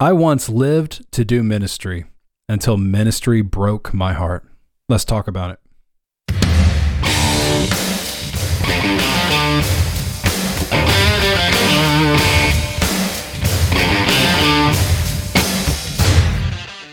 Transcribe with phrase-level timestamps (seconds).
[0.00, 2.06] I once lived to do ministry
[2.48, 4.44] until ministry broke my heart.
[4.88, 5.60] Let's talk about it.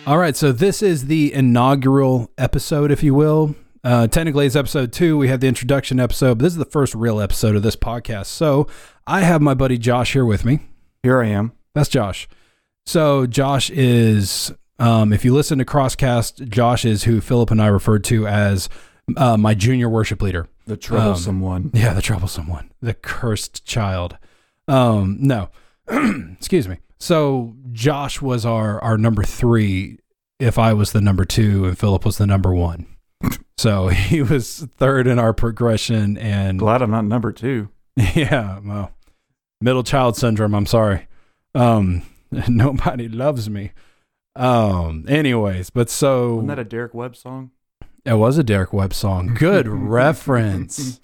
[0.06, 3.56] All right, so this is the inaugural episode, if you will.
[3.84, 5.18] Uh, technically, it's episode two.
[5.18, 8.28] We have the introduction episode, but this is the first real episode of this podcast.
[8.28, 8.68] So
[9.08, 10.60] I have my buddy Josh here with me.
[11.02, 11.54] Here I am.
[11.74, 12.28] That's Josh.
[12.86, 17.68] So Josh is, um, if you listen to Crosscast, Josh is who Philip and I
[17.68, 18.70] referred to as
[19.18, 20.48] uh, my junior worship leader.
[20.68, 21.72] The troublesome Um, one.
[21.74, 24.18] Yeah, the troublesome one, the cursed child.
[24.68, 25.50] Um, no,
[25.90, 26.78] excuse me.
[27.00, 29.98] So Josh was our our number three.
[30.40, 32.86] If I was the number two and Philip was the number one,
[33.58, 36.18] so he was third in our progression.
[36.18, 37.70] And Glad I'm not number two.
[38.16, 38.92] yeah, well,
[39.60, 40.54] middle child syndrome.
[40.54, 41.08] I'm sorry.
[41.56, 42.04] Um,
[42.48, 43.72] nobody loves me.
[44.36, 47.52] Um, anyways, but so Wasn't that a Derek Webb song?
[48.06, 49.34] it was a Derek Webb song.
[49.34, 51.00] Good reference.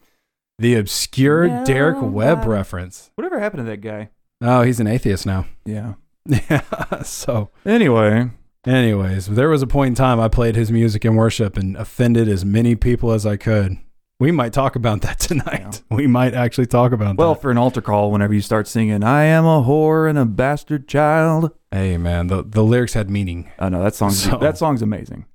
[0.59, 3.11] The obscure Derek Webb reference.
[3.15, 4.09] Whatever happened to that guy?
[4.41, 5.45] Oh, he's an atheist now.
[5.65, 5.93] Yeah.
[6.25, 7.03] Yeah.
[7.03, 8.29] So, Anyway,
[8.65, 12.27] anyways, there was a point in time I played his music in worship and offended
[12.27, 13.77] as many people as I could.
[14.19, 15.83] We might talk about that tonight.
[15.89, 17.33] We might actually talk about well, that.
[17.33, 20.25] Well, for an altar call, whenever you start singing, I am a whore and a
[20.25, 21.51] bastard child.
[21.71, 23.51] Hey, man, the, the lyrics had meaning.
[23.59, 25.25] Oh, no, that song's, So- that song's amazing.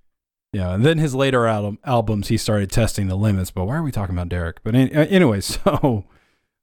[0.53, 0.75] Yeah.
[0.75, 3.51] And then his later album, albums, he started testing the limits.
[3.51, 4.63] But why are we talking about Derek?
[4.63, 6.05] But uh, anyway, so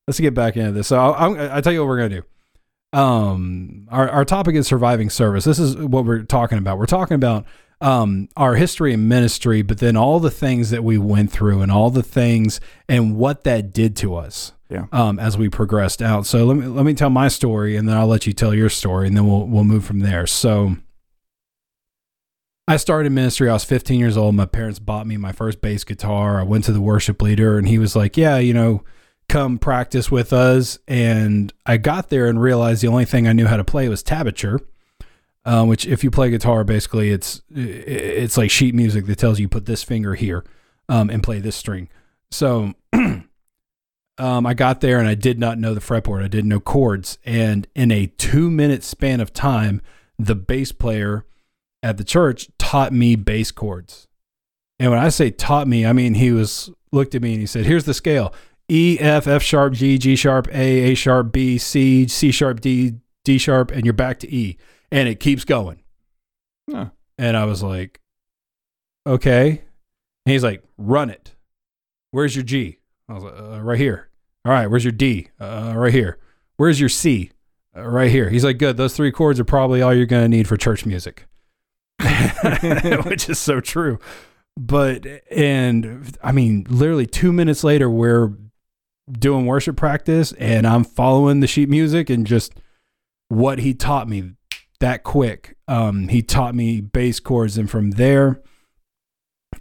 [0.08, 0.88] let's get back into this.
[0.88, 2.98] So I'll, I'll, I'll tell you what we're going to do.
[3.00, 7.14] um our, our topic is surviving service this is what we're talking about we're talking
[7.14, 7.46] about
[7.82, 11.72] um our history and ministry but then all the things that we went through and
[11.72, 14.86] all the things and what that did to us Yeah.
[14.92, 17.96] um as we progressed out so let me let me tell my story and then
[17.96, 20.76] I'll let you tell your story and then we'll we'll move from there so
[22.68, 23.50] I started ministry.
[23.50, 24.36] I was 15 years old.
[24.36, 26.40] My parents bought me my first bass guitar.
[26.40, 28.84] I went to the worship leader, and he was like, "Yeah, you know,
[29.28, 30.78] come practice with us.
[30.88, 34.04] And I got there and realized the only thing I knew how to play was
[34.04, 34.60] tablature,
[35.50, 39.50] uh, which if you play guitar, basically it's it's like sheet music that tells you
[39.50, 40.46] put this finger here
[40.88, 41.90] um, and play this string.
[42.30, 43.26] So um,
[44.20, 46.24] I got there and I did not know the fretboard.
[46.24, 47.18] I didn't know chords.
[47.26, 49.82] And in a two minute span of time,
[50.20, 51.26] the bass player
[51.82, 54.08] at the church taught me bass chords.
[54.78, 57.48] And when I say taught me, I mean he was looked at me and he
[57.48, 58.36] said, "Here's the scale:
[58.68, 62.98] E, F, F sharp, G, G sharp, A, A sharp, B, C, C sharp, D,
[63.24, 64.56] D sharp, and you're back to E,
[64.92, 65.84] and it keeps going."
[66.70, 66.90] Huh.
[67.18, 68.00] And I was like,
[69.06, 69.50] "Okay."
[70.26, 71.36] And he's like, "Run it.
[72.12, 74.10] Where's your G?" I was like, uh, "Right here."
[74.46, 75.30] All right, where's your D?
[75.40, 76.18] Uh, right here.
[76.58, 77.32] Where's your C?
[77.76, 78.30] Uh, right here.
[78.30, 78.78] He's like, "Good.
[78.78, 81.26] Those three chords are probably all you're going to need for church music."
[83.06, 84.00] which is so true.
[84.58, 88.34] But and I mean, literally two minutes later, we're
[89.12, 92.54] doing worship practice, and I'm following the sheet music and just
[93.28, 94.34] what he taught me
[94.80, 95.56] that quick.
[95.68, 98.42] Um, he taught me bass chords, and from there,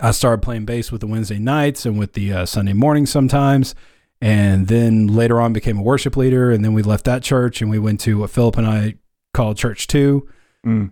[0.01, 3.75] I started playing bass with the Wednesday nights and with the uh, Sunday mornings sometimes.
[4.21, 7.71] And then later on, became a worship leader, and then we left that church and
[7.71, 8.95] we went to what Philip and I
[9.35, 10.29] called Church Two
[10.67, 10.91] Mm.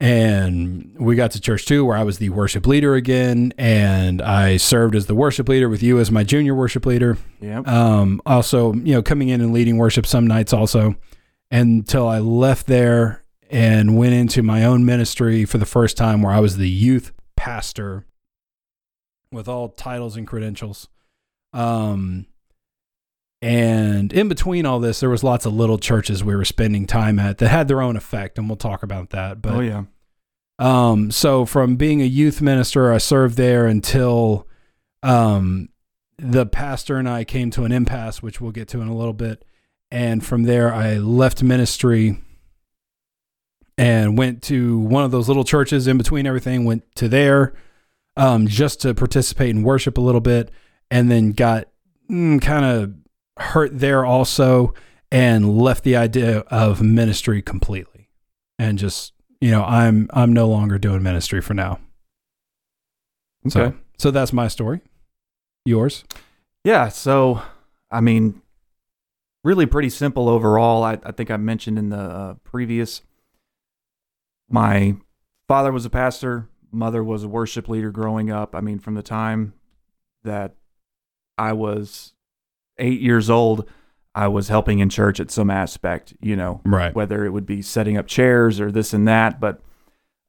[0.00, 4.56] and we got to church Two, where i was the worship leader again and i
[4.56, 7.68] served as the worship leader with you as my junior worship leader Yep.
[7.68, 10.94] um, also you know coming in and leading worship some nights also
[11.50, 16.32] until i left there and went into my own ministry for the first time where
[16.32, 18.06] i was the youth pastor
[19.30, 20.88] with all titles and credentials
[21.52, 22.26] um,
[23.40, 27.18] and in between all this there was lots of little churches we were spending time
[27.18, 29.84] at that had their own effect and we'll talk about that but oh, yeah.
[30.58, 34.48] um, so from being a youth minister, I served there until
[35.04, 35.68] um,
[36.18, 39.12] the pastor and I came to an impasse, which we'll get to in a little
[39.12, 39.44] bit.
[39.90, 42.18] And from there, I left ministry
[43.76, 46.64] and went to one of those little churches in between everything.
[46.64, 47.54] Went to there
[48.16, 50.50] um, just to participate in worship a little bit,
[50.90, 51.68] and then got
[52.10, 52.94] mm, kind of
[53.38, 54.72] hurt there also,
[55.10, 58.08] and left the idea of ministry completely,
[58.58, 61.78] and just you know i'm i'm no longer doing ministry for now
[63.48, 63.76] so Okay.
[63.98, 64.80] so that's my story
[65.66, 66.04] yours
[66.64, 66.88] Yeah.
[66.88, 67.42] So,
[67.90, 68.40] I mean,
[69.42, 70.82] really pretty simple overall.
[70.82, 73.02] I, I think I mentioned in the uh, previous.
[74.54, 74.94] My
[75.48, 76.48] father was a pastor.
[76.70, 78.54] Mother was a worship leader growing up.
[78.54, 79.52] I mean, from the time
[80.22, 80.54] that
[81.36, 82.12] I was
[82.78, 83.68] eight years old,
[84.14, 86.94] I was helping in church at some aspect, you know, Right.
[86.94, 89.40] whether it would be setting up chairs or this and that.
[89.40, 89.60] But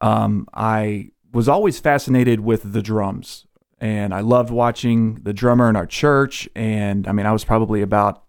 [0.01, 3.45] um, I was always fascinated with the drums,
[3.79, 6.49] and I loved watching the drummer in our church.
[6.55, 8.23] And I mean, I was probably about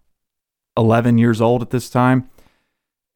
[0.76, 2.28] 11 years old at this time,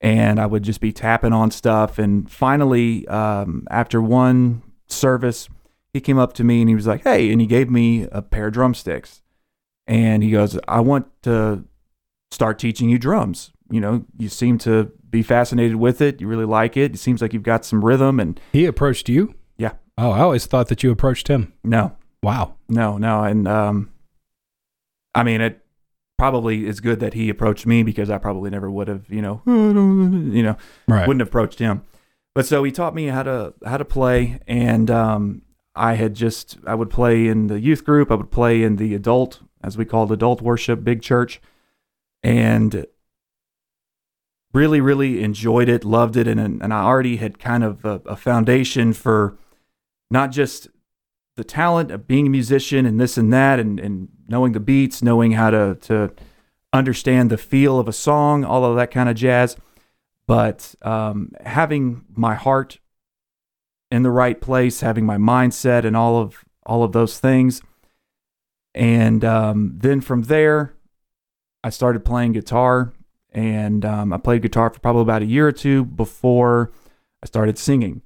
[0.00, 1.98] and I would just be tapping on stuff.
[1.98, 5.48] And finally, um, after one service,
[5.92, 8.22] he came up to me and he was like, "Hey," and he gave me a
[8.22, 9.22] pair of drumsticks,
[9.86, 11.64] and he goes, "I want to
[12.30, 13.52] start teaching you drums.
[13.70, 16.20] You know, you seem to be fascinated with it.
[16.20, 16.94] You really like it.
[16.94, 19.34] It seems like you've got some rhythm." And He approached you?
[19.58, 19.72] Yeah.
[19.98, 21.52] Oh, I always thought that you approached him.
[21.64, 22.54] no, Wow.
[22.68, 23.90] no, no, and um,
[25.14, 25.64] I mean, it
[26.20, 29.40] probably is good that he approached me because I probably never would have, you know,
[29.46, 30.56] you know,
[30.86, 31.08] Right.
[31.08, 31.82] wouldn't have approached him.
[32.34, 35.42] But so he taught me how to how to play, and um,
[35.74, 38.94] I had just I would play in the youth group, I would play in the
[38.94, 41.40] adult, as we called adult worship, big church,
[42.22, 42.86] and
[44.52, 48.16] really really enjoyed it, loved it, and and I already had kind of a, a
[48.16, 49.36] foundation for
[50.10, 50.68] not just
[51.36, 55.02] the talent of being a musician and this and that, and and knowing the beats,
[55.02, 56.12] knowing how to to
[56.72, 59.56] understand the feel of a song, all of that kind of jazz.
[60.26, 62.78] But um, having my heart
[63.90, 67.60] in the right place, having my mindset, and all of all of those things,
[68.74, 70.74] and um, then from there,
[71.64, 72.92] I started playing guitar,
[73.32, 76.70] and um, I played guitar for probably about a year or two before
[77.22, 78.02] I started singing,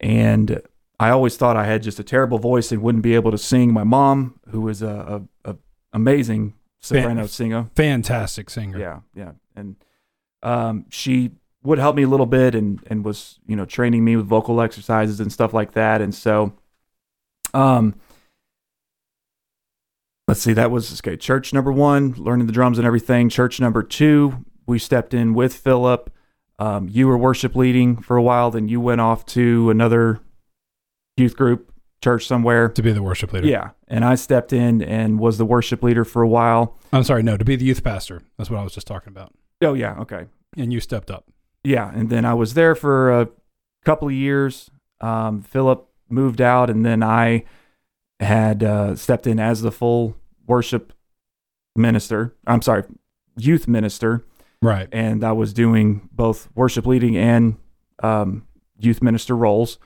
[0.00, 0.60] and
[0.98, 3.72] I always thought I had just a terrible voice and wouldn't be able to sing.
[3.72, 5.56] My mom, who was a, a, a
[5.92, 8.78] amazing soprano Fan- singer, Fantastic singer.
[8.78, 9.76] yeah, yeah, and
[10.42, 11.32] um, she
[11.62, 14.60] would help me a little bit and and was you know training me with vocal
[14.60, 16.00] exercises and stuff like that.
[16.00, 16.52] And so,
[17.54, 17.94] um,
[20.28, 21.16] let's see, that was okay.
[21.16, 23.28] Church number one, learning the drums and everything.
[23.28, 26.10] Church number two, we stepped in with Philip.
[26.58, 30.20] Um, you were worship leading for a while, then you went off to another
[31.16, 31.72] youth group
[32.02, 32.68] church somewhere.
[32.68, 33.46] To be the worship leader.
[33.46, 36.76] Yeah, and I stepped in and was the worship leader for a while.
[36.92, 38.22] I'm sorry, no, to be the youth pastor.
[38.38, 39.32] That's what I was just talking about.
[39.62, 40.26] Oh yeah, okay.
[40.56, 41.24] And you stepped up.
[41.64, 43.28] yeah, and then I was there for a
[43.84, 44.70] couple of years.
[45.00, 47.44] Um, Philip moved out, and then I
[48.20, 50.16] had uh, stepped in as the full
[50.46, 50.92] worship
[51.76, 52.34] minister.
[52.46, 52.84] I'm sorry,
[53.36, 54.24] youth minister,
[54.62, 54.88] Right.
[54.92, 57.56] and I was doing both worship leading and
[58.02, 58.46] um,
[58.78, 59.78] youth minister roles.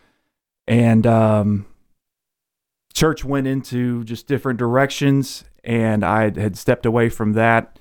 [0.69, 1.67] And um,
[2.93, 7.79] church went into just different directions, and I had stepped away from that,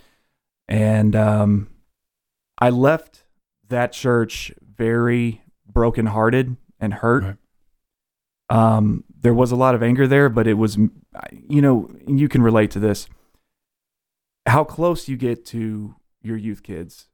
[0.69, 1.69] and um,
[2.59, 3.25] I left
[3.67, 7.23] that church very brokenhearted and hurt.
[7.23, 7.35] Right.
[8.49, 12.41] Um, there was a lot of anger there, but it was, you know, you can
[12.41, 13.09] relate to this.
[14.45, 17.09] How close you get to your youth kids,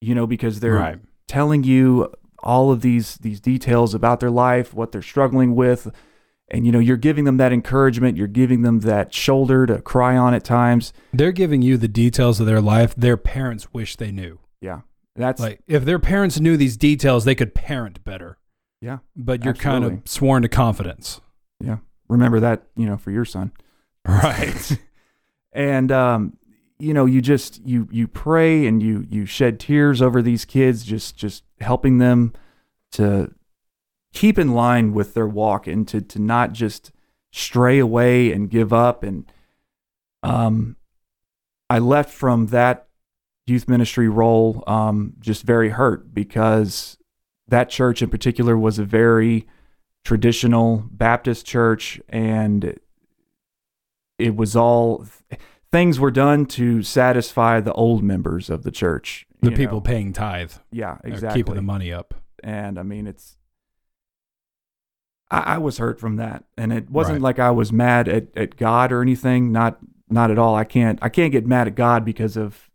[0.00, 1.00] you know, because they're Right.
[1.26, 2.12] telling you
[2.46, 5.92] all of these these details about their life, what they're struggling with,
[6.48, 10.16] and you know, you're giving them that encouragement, you're giving them that shoulder to cry
[10.16, 10.92] on at times.
[11.12, 14.38] They're giving you the details of their life their parents wish they knew.
[14.60, 14.80] Yeah,
[15.14, 18.38] that's Like if their parents knew these details, they could parent better.
[18.80, 18.98] yeah.
[19.16, 21.20] But you're kind of sworn to confidence.
[21.60, 21.78] Yeah.
[22.08, 23.50] Remember that, you know, for your son.
[24.06, 24.78] Right.
[25.52, 26.36] and um,
[26.78, 30.84] you know you just you you pray and you you shed tears over these kids
[30.84, 32.32] just just helping them
[32.92, 33.32] to
[34.12, 36.92] keep in line with their walk and to to not just
[37.32, 39.02] stray away and give up.
[39.02, 39.30] And
[40.22, 40.76] um
[41.68, 42.88] I left from that
[43.46, 46.96] youth ministry role um just very hurt because
[47.48, 49.46] that church in particular was a very
[50.04, 52.78] traditional Baptist church and
[54.18, 55.06] it was all
[55.72, 59.26] things were done to satisfy the old members of the church.
[59.42, 59.80] the people know.
[59.82, 61.38] paying tithe, yeah, exactly.
[61.40, 62.14] keeping the money up.
[62.42, 63.36] and I mean, it's.
[65.30, 67.22] I, I was hurt from that, and it wasn't Right.
[67.22, 69.52] like I was mad at, at God or anything.
[69.52, 70.54] Not not at all.
[70.54, 72.70] I can't I can't get mad at God because of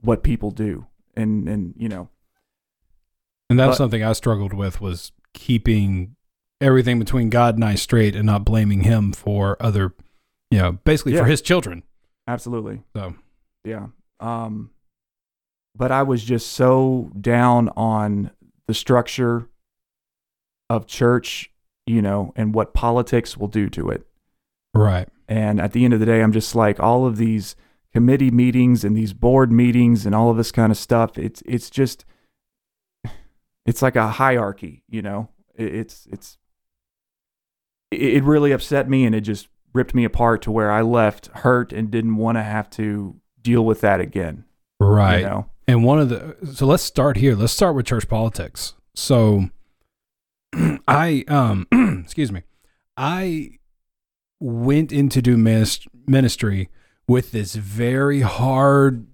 [0.00, 2.08] what people do, and and you know
[3.48, 6.14] And that's But- something I struggled with was keeping
[6.60, 9.94] everything between God and I straight and not blaming him for other,
[10.50, 11.20] you know, basically Yeah.
[11.20, 11.82] for his children.
[12.26, 13.14] absolutely So
[13.64, 13.88] Yeah.
[14.20, 14.70] Um,
[15.76, 18.30] but I was just so down on
[18.66, 19.48] the structure
[20.68, 21.50] of church,
[21.86, 24.06] you know, and what politics will do to it.
[24.74, 25.08] right.
[25.28, 27.54] And at the end of the day, I'm just like all of these
[27.92, 31.16] committee meetings and these board meetings and all of this kind of stuff.
[31.16, 32.04] It's it's just
[33.66, 35.28] it's like a hierarchy, you know.
[35.54, 36.36] It, it's it's
[37.92, 41.28] it, it really upset me and it just ripped me apart to where I left
[41.28, 44.44] hurt and didn't want to have to deal with that again.
[44.78, 45.20] Right.
[45.20, 45.46] You know?
[45.68, 47.34] And one of the so let's start here.
[47.34, 48.74] Let's start with church politics.
[48.94, 49.50] So
[50.88, 51.66] I um
[52.04, 52.42] excuse me.
[52.96, 53.58] I
[54.40, 56.68] went into do minist- ministry
[57.06, 59.06] with this very hard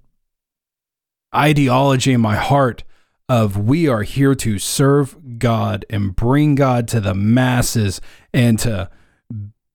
[1.35, 2.85] ideology in my heart
[3.29, 8.01] of we are here to serve God and bring God to the masses
[8.33, 8.89] and to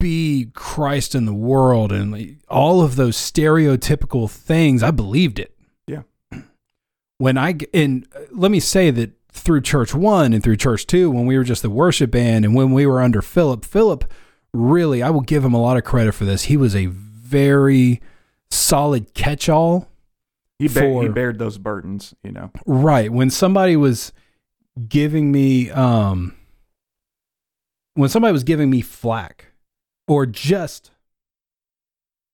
[0.01, 4.83] be Christ in the world and like, all of those stereotypical things.
[4.83, 5.55] I believed it.
[5.87, 6.01] Yeah.
[7.17, 11.11] When I, and uh, let me say that through Church One and through Church Two,
[11.11, 14.11] when we were just the worship band and when we were under Philip, Philip
[14.55, 16.45] really, I will give him a lot of credit for this.
[16.45, 18.01] He was a very
[18.49, 19.87] solid catch-all.
[20.57, 22.49] He, bear, he bared those burdens, you know.
[22.65, 23.11] Right.
[23.11, 24.13] When somebody was
[24.87, 26.35] giving me um
[27.93, 29.50] when somebody was giving me flack
[30.11, 30.91] or just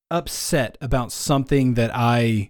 [0.09, 2.49] upset about something that I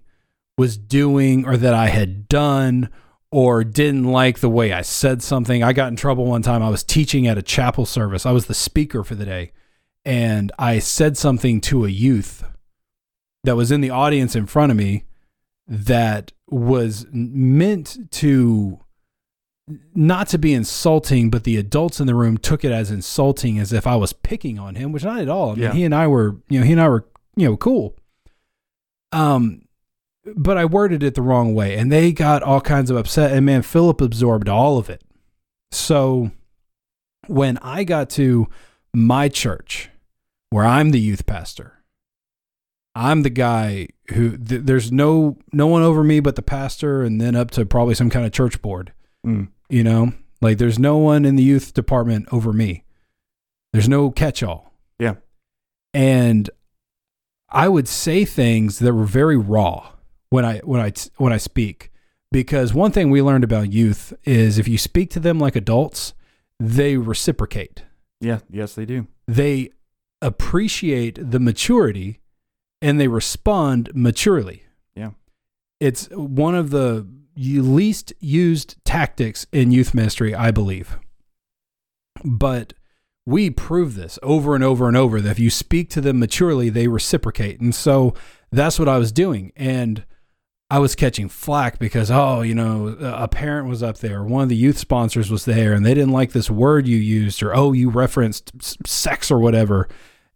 [0.57, 2.89] was doing or that I had done
[3.29, 5.61] or didn't like the way I said something.
[5.61, 6.63] I got in trouble one time.
[6.63, 8.25] I was teaching at a chapel service.
[8.25, 9.51] I was the speaker for the day
[10.05, 12.45] and I said something to a youth
[13.43, 15.03] that was in the audience in front of me
[15.67, 18.79] that was meant to
[19.93, 23.73] not to be insulting, but the adults in the room took it as insulting, as
[23.73, 25.51] if I was picking on him, which not at all.
[25.51, 25.73] I mean, Yeah.
[25.73, 27.05] he and I were, you know, he and I were,
[27.35, 27.95] you know, cool.
[29.11, 29.63] Um,
[30.35, 33.31] but I worded it the wrong way, and they got all kinds of upset.
[33.31, 35.01] And man, Philip absorbed all of it.
[35.71, 36.31] So
[37.27, 38.47] when I got to
[38.93, 39.89] my church,
[40.49, 41.73] where I'm the youth pastor,
[42.95, 47.19] I'm the guy who th- there's no no one over me but the pastor, and
[47.21, 48.91] then up to probably some kind of church board.
[49.25, 49.49] Mm.
[49.69, 52.83] You know, like there's no one in the youth department over me.
[53.73, 54.73] There's no catch all.
[54.99, 55.15] Yeah.
[55.93, 56.49] And
[57.49, 59.91] I would say things that were very raw
[60.29, 61.91] when I when I when I speak
[62.31, 66.13] because one thing we learned about youth is if you speak to them like adults,
[66.59, 67.83] they reciprocate.
[68.19, 69.07] Yeah, yes, they do.
[69.27, 69.71] They
[70.21, 72.19] appreciate the maturity
[72.81, 74.63] and they respond maturely.
[74.95, 75.11] Yeah.
[75.79, 77.07] It's one of the
[77.37, 80.97] least used tactics in youth ministry, I believe.
[82.23, 82.73] But
[83.25, 86.69] we prove this over and over and over that if you speak to them maturely,
[86.69, 87.59] they reciprocate.
[87.59, 88.13] And so
[88.51, 89.51] that's what I was doing.
[89.55, 90.05] And
[90.69, 94.49] I was catching flack because, oh, you know, a parent was up there, one of
[94.49, 97.71] the youth sponsors was there, and they didn't like this word you used, or oh,
[97.71, 98.51] you referenced
[98.85, 99.87] sex or whatever.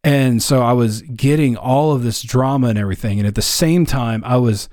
[0.03, 3.20] And so I was getting all of this drama and everything.
[3.20, 4.70] And at the same time, I was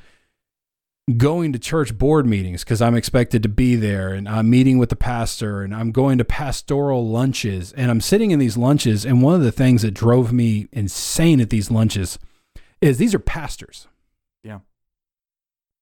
[1.16, 4.90] going to church board meetings because I'm expected to be there and I'm meeting with
[4.90, 9.04] the pastor and I'm going to pastoral lunches and I'm sitting in these lunches.
[9.04, 12.18] And one of the things that drove me insane at these lunches
[12.80, 13.88] is these are pastors.
[14.42, 14.60] Yeah.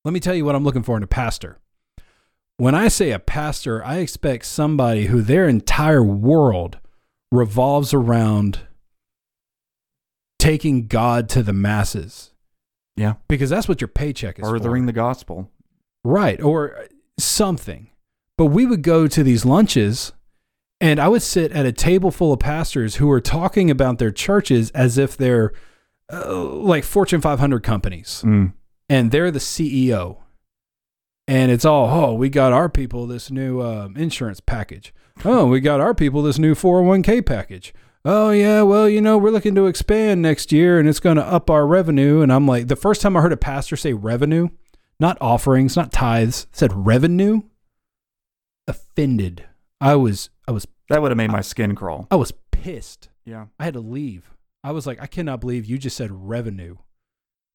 [0.04, 1.58] Let me tell you what I'm looking for in a pastor.
[2.58, 6.78] When I say a pastor, I expect somebody who their entire world
[7.30, 8.60] revolves around
[10.38, 12.30] taking God to the masses.
[12.96, 13.14] Yeah.
[13.28, 14.58] Because that's what your paycheck is for.
[14.58, 15.50] Furthering the gospel.
[16.04, 16.86] Right, or
[17.18, 17.90] something.
[18.38, 20.12] But we would go to these lunches
[20.80, 24.10] and I would sit at a table full of pastors who were talking about their
[24.10, 25.52] churches as if they're
[26.12, 28.52] uh, like Fortune 500 companies Mm.
[28.88, 30.18] and they're the CEO.
[31.26, 34.94] And it's all, oh, we got our people this new um, insurance package.
[35.24, 37.74] Oh, we got our people this new 401k package.
[38.08, 41.24] Oh, yeah, well, you know, we're looking to expand next year and it's going to
[41.24, 42.20] up our revenue.
[42.20, 44.50] And I'm like, the first time I heard a pastor say revenue,
[45.00, 47.42] not offerings, not tithes, said revenue,
[48.68, 49.46] offended.
[49.80, 52.06] I was, I was, That would have made my skin crawl.
[52.08, 53.08] I was pissed.
[53.24, 53.46] Yeah.
[53.58, 54.30] I had to leave.
[54.62, 56.76] I was like, I cannot believe you just said revenue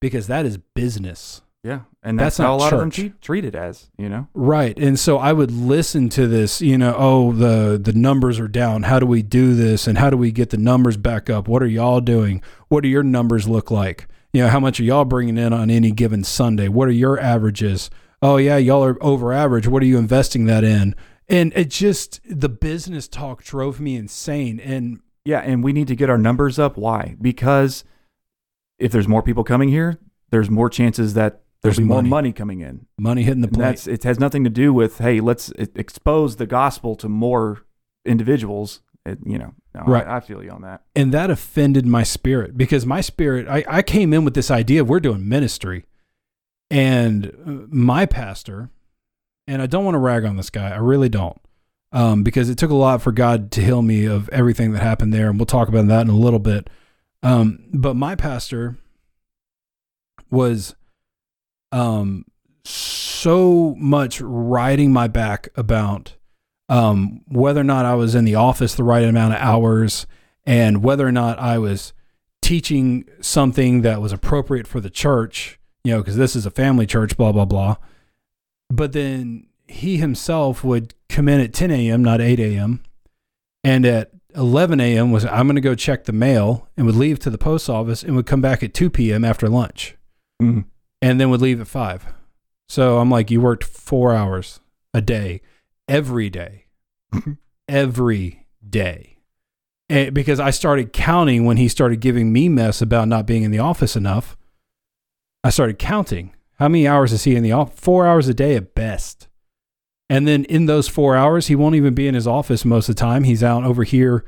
[0.01, 1.41] because that is business.
[1.63, 1.81] Yeah.
[2.01, 2.95] And That's that's, how a lot of them church.
[2.95, 4.27] treat, treat it as, you know?
[4.33, 4.75] Right.
[4.79, 8.83] And so I would listen to this, you know, oh, the the numbers are down.
[8.83, 9.85] How do we do this?
[9.85, 11.47] And how do we get the numbers back up?
[11.47, 12.41] What are y'all doing?
[12.69, 14.07] What do your numbers look like?
[14.33, 16.67] You know, how much are y'all bringing in on any given Sunday?
[16.67, 17.91] What are your averages?
[18.23, 19.67] Oh, yeah, y'all are over average.
[19.67, 20.95] What are you investing that in?
[21.29, 24.59] And it just the business talk drove me insane.
[24.59, 25.41] And Yeah.
[25.41, 26.75] And we need to get our numbers up.
[26.75, 27.15] Why?
[27.21, 27.83] Because
[28.79, 29.99] if there's more people coming here,
[30.31, 32.09] there's more chances that there's more money.
[32.09, 32.33] money.
[32.33, 32.87] coming in.
[32.99, 33.63] money hitting the plate.
[33.63, 37.61] that's it has nothing to do with hey, let's expose the gospel to more
[38.05, 38.81] individuals.
[39.05, 40.05] It, you know, no, Right.
[40.07, 40.81] I, I feel you on that.
[40.95, 44.81] and that offended my spirit because my spirit I, I came in with this idea
[44.81, 45.85] of we're doing ministry
[46.69, 48.69] and uh, my pastor
[49.47, 51.41] and i don't want to rag on this guy i really don't
[51.93, 55.13] um, because it took a lot for god to heal me of everything that happened
[55.13, 56.69] there and we'll talk about that in a little bit
[57.23, 58.77] um, but my pastor
[60.29, 60.75] was
[61.71, 62.25] um,
[62.63, 66.15] so much riding my back about
[66.69, 70.07] um, whether or not I was in the office the right amount of hours
[70.45, 71.93] and whether or not I was
[72.41, 76.85] teaching something that was appropriate for the church, you know, because this is a family
[76.85, 77.75] church, blah, blah, blah.
[78.69, 82.81] But then he himself would come in at 10 a.m., not 8 a.m.
[83.63, 85.11] And at 11 a.m.
[85.11, 88.01] was, I'm going to go check the mail and would leave to the post office
[88.01, 89.23] and would come back at 2 p.m.
[89.23, 89.97] after lunch
[90.41, 90.65] Mm.
[91.01, 92.05] And then would leave at 5.
[92.69, 94.59] So I'm like, you worked four hours
[94.93, 95.41] a day,
[95.87, 96.65] every day,
[97.67, 99.17] every day.
[99.89, 103.51] And because I started counting when he started giving me mess about not being in
[103.51, 104.37] the office enough.
[105.43, 106.33] I started counting.
[106.59, 107.79] How many hours is he in the office?
[107.79, 109.27] Four hours a day at best.
[110.09, 112.95] And then in those four hours, he won't even be in his office most of
[112.95, 113.23] the time.
[113.23, 114.23] He's out over here.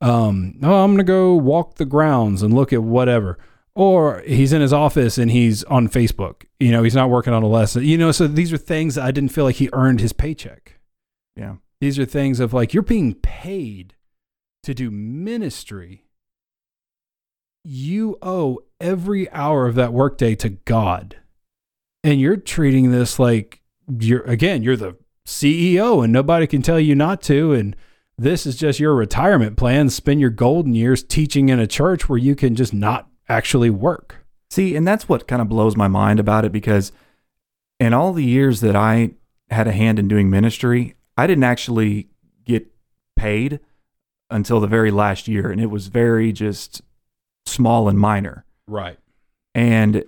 [0.00, 3.38] Um, oh, I'm going to go walk the grounds and look at whatever.
[3.74, 6.44] Or he's in his office and he's on Facebook.
[6.60, 7.84] You know, he's not working on a lesson.
[7.84, 10.78] You know, so these are things I didn't feel like he earned his paycheck.
[11.36, 11.56] Yeah.
[11.80, 13.94] These are things of like, you're being paid
[14.62, 16.04] to do ministry.
[17.64, 21.16] You owe every hour of that workday to God.
[22.04, 23.62] And you're treating this like
[24.00, 27.52] you're, again, you're the CEO and nobody can tell you not to.
[27.52, 27.74] And
[28.18, 29.88] this is just your retirement plan.
[29.88, 34.24] Spend your golden years teaching in a church where you can just not actually work.
[34.50, 36.92] See, and that's what kind of blows my mind about it because
[37.80, 39.12] in all the years that I
[39.50, 42.08] had a hand in doing ministry, I didn't actually
[42.44, 42.66] get
[43.16, 43.60] paid
[44.30, 45.50] until the very last year.
[45.50, 46.82] And it was very just
[47.46, 48.44] small and minor.
[48.66, 48.98] Right.
[49.54, 50.04] And,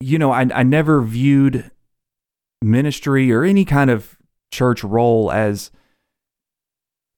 [0.00, 1.70] you know, I, I never viewed
[2.62, 4.16] ministry or any kind of
[4.52, 5.70] church role as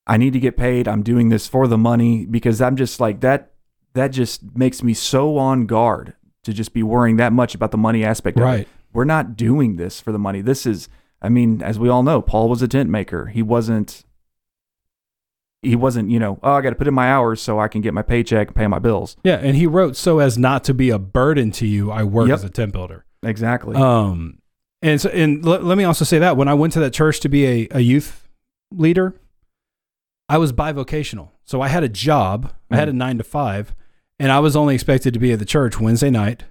[0.06, 0.88] I need to get paid.
[0.88, 3.52] I'm doing this for the money because I'm just like that.
[3.98, 6.14] That just makes me so on guard
[6.44, 8.38] to just be worrying that much about the money aspect.
[8.38, 8.66] Right.
[8.92, 10.40] We're not doing this for the money.
[10.40, 10.88] This is,
[11.20, 13.26] I mean, as we all know, Paul was a tent maker.
[13.26, 14.04] He wasn't.
[15.62, 17.80] He wasn't, you know, oh, I got to put in my hours so I can
[17.80, 19.16] get my paycheck and pay my bills.
[19.24, 19.40] Yeah.
[19.42, 22.34] And he wrote, so as not to be a burden to you, I work Yep.
[22.36, 23.04] as a tent builder.
[23.24, 23.74] Exactly.
[23.74, 24.38] Um,
[24.82, 27.18] and so, and let, let me also say that when I went to that church
[27.20, 28.28] to be a, a youth
[28.70, 29.16] leader,
[30.28, 31.30] I was bivocational.
[31.44, 33.74] So I had a job, I had a nine to five,
[34.18, 36.44] and I was only expected to be at the church Wednesday night,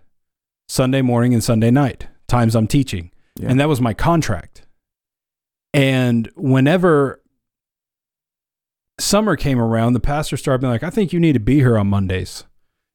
[0.67, 3.12] Sunday morning, and Sunday night, times I'm teaching.
[3.36, 3.49] Yeah.
[3.49, 4.63] And that was my contract.
[5.73, 7.21] And whenever
[8.99, 11.77] summer came around, the pastor started being like, I think you need to be here
[11.77, 12.45] on Mondays.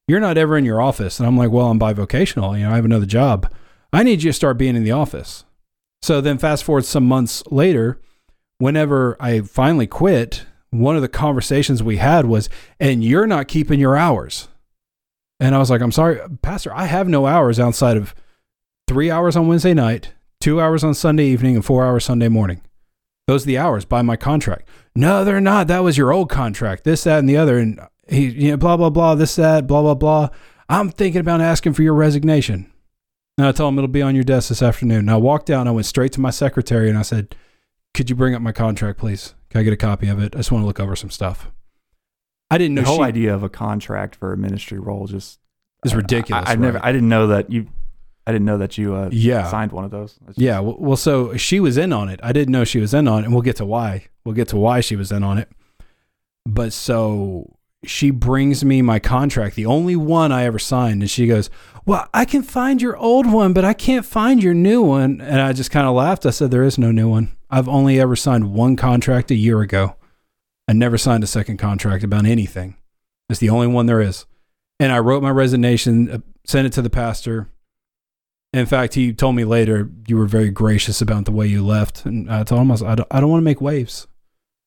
[0.08, 1.20] You're not ever in your office.
[1.20, 2.58] And I'm like, well, I'm bivocational.
[2.58, 3.52] You know, I have another job.
[3.92, 5.44] I need you to start being in the office.
[6.00, 8.00] So then, fast forward some months later,
[8.58, 12.48] whenever I finally quit, one of the conversations we had was,
[12.80, 14.48] and you're not keeping your hours.
[15.42, 18.14] And I was like, I'm sorry, Pastor, I have no hours outside of
[18.87, 22.61] three hours on Wednesday night, two hours on Sunday evening, and four hours Sunday morning.
[23.26, 24.68] Those are the hours by my contract.
[24.94, 25.66] No, they're not.
[25.66, 26.85] That was your old contract.
[26.85, 27.59] This, that, and the other.
[27.59, 30.28] And he, you know, blah, blah, blah, this, that, blah, blah, blah.
[30.68, 32.72] I'm thinking about asking for your resignation.
[33.37, 35.00] And I told him it'll be on your desk this afternoon.
[35.00, 37.35] And I walked down, I went straight to my secretary and I said,
[37.94, 39.35] Could you bring up my contract, please?
[39.50, 40.37] Can I get a copy of it?
[40.37, 41.50] I just want to look over some stuff.
[42.52, 45.38] I didn't know the whole she idea of a contract for a ministry role just
[45.84, 46.48] is I- ridiculous.
[46.48, 46.84] I, I never, right?
[46.84, 47.66] I didn't know that you,
[48.26, 49.50] I didn't know that you uh, Yeah.
[49.50, 50.18] signed one of those.
[50.26, 52.20] That's Yeah, well, well, so she was in on it.
[52.22, 54.06] I didn't know she was in on it, and we'll get to why.
[54.24, 55.48] We'll get to why she was in on it.
[56.46, 61.26] But so she brings me my contract, the only one I ever signed, and she
[61.26, 61.50] goes,
[61.84, 65.40] "Well, I can find your old one, but I can't find your new one." And
[65.40, 66.26] I just kind of laughed.
[66.26, 67.30] I said, "There is no new one.
[67.50, 69.96] I've only ever signed one contract a year ago.
[70.72, 72.76] I never signed a second contract about anything.
[73.28, 74.24] It's the only one there is."
[74.80, 77.50] And I wrote my resignation, uh, sent it to the pastor.
[78.54, 82.06] In fact, he told me later you were very gracious about the way you left,
[82.06, 84.06] and I told him I, was, I don't, I don't want to make waves.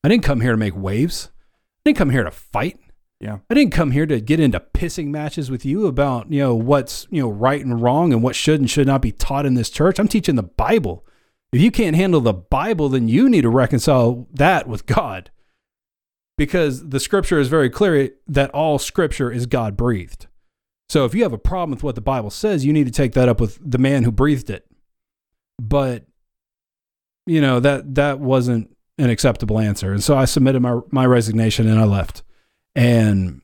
[0.03, 1.31] I didn't come here to make waves.
[1.33, 2.79] I didn't come here to fight.
[3.19, 3.39] Yeah.
[3.49, 7.07] I didn't come here to get into pissing matches with you about you know what's
[7.09, 9.71] you know right and wrong and what should and should not be taught in this
[9.71, 9.97] church.
[9.97, 11.03] I'm teaching the Bible.
[11.51, 15.31] If you can't handle the Bible, then you need to reconcile that with God,
[16.37, 20.27] because the Scripture is very clear that all Scripture is God breathed.
[20.89, 23.13] So if you have a problem with what the Bible says, you need to take
[23.13, 24.67] that up with the man who breathed it.
[25.59, 26.05] But
[27.25, 31.67] you know that that wasn't an acceptable answer, and so I submitted my my resignation
[31.67, 32.23] and I left.
[32.75, 33.41] And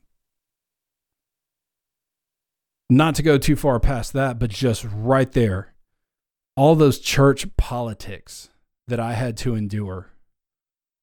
[2.90, 5.72] not to go too far past that, but just right there,
[6.56, 8.50] all those church politics
[8.86, 10.11] that I had to endure,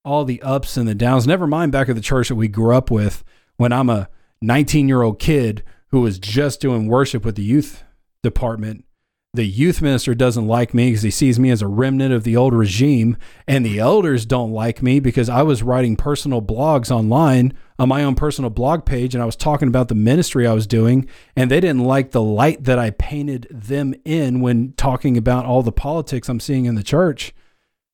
[0.03, 1.27] all the ups and the downs.
[1.27, 3.23] Never mind back at the church that we grew up with
[3.57, 4.09] when I'm a
[4.41, 7.83] 19 year old kid who was just doing worship with the youth
[8.23, 8.85] department
[9.33, 12.35] the youth minister doesn't like me because he sees me as a remnant of the
[12.35, 13.15] old regime,
[13.47, 18.03] and the elders don't like me because I was writing personal blogs online on my
[18.03, 21.51] own personal blog page and I was talking about the ministry I was doing, and
[21.51, 25.71] they didn't like the light that I painted them in when talking about all the
[25.71, 27.33] politics I'm seeing in the church.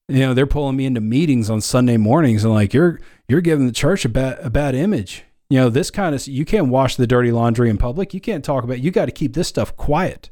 [0.07, 3.65] You know, they're pulling me into meetings on Sunday mornings and like you're you're giving
[3.65, 5.23] the church a bad a bad image.
[5.49, 8.13] You know, this kind of you can't wash the dirty laundry in public.
[8.13, 8.79] You can't talk about.
[8.79, 10.29] You got to keep this stuff quiet.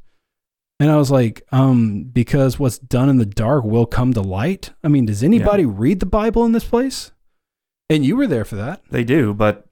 [0.79, 4.71] And I was like, um, because what's done in the dark will come to light.
[4.83, 7.11] I mean, does anybody read the Bible in this place?
[7.89, 8.81] And you were there for that.
[8.89, 9.67] They do, but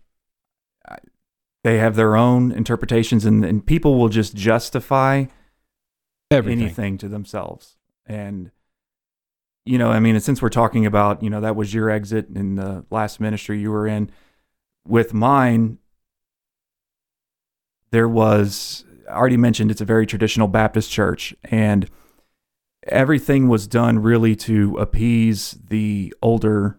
[1.63, 5.25] they have their own interpretations, and, and people will just justify
[6.31, 6.61] Everything.
[6.61, 7.77] anything to themselves.
[8.05, 8.51] And
[9.65, 12.55] you know, I mean, since we're talking about, you know, that was your exit in
[12.55, 14.09] the last ministry you were in.
[14.87, 15.77] With mine,
[17.91, 21.89] there was I already mentioned it's a very traditional Baptist church, and
[22.87, 26.77] everything was done really to appease the older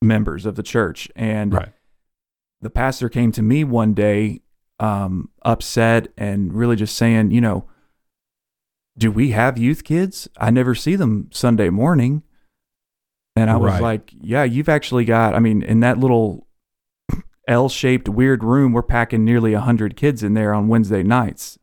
[0.00, 1.08] members of the church.
[1.14, 1.72] And Right.
[2.60, 4.40] the pastor came to me one day,
[4.80, 7.66] um, upset and really just saying, you know,
[8.96, 10.28] do we have youth kids?
[10.36, 12.22] I never see them Sunday morning.
[13.34, 13.82] And I was Right.
[13.82, 16.46] like, yeah, you've actually got, I mean, in that little
[17.48, 21.58] L shaped weird room, we're packing nearly 100 kids in there on Wednesday nights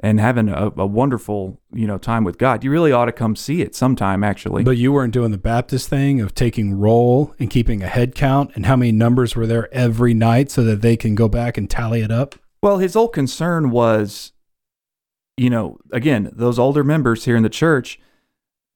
[0.00, 2.62] and having a, a wonderful, you know, time with God.
[2.62, 4.64] You really ought to come see it sometime, actually.
[4.64, 8.50] But you weren't doing the Baptist thing of taking roll and keeping a head count
[8.54, 11.70] and how many numbers were there every night so that they can go back and
[11.70, 12.34] tally it up.
[12.62, 14.32] Well, his whole concern was,
[15.36, 17.98] you know, again, those older members here in the church,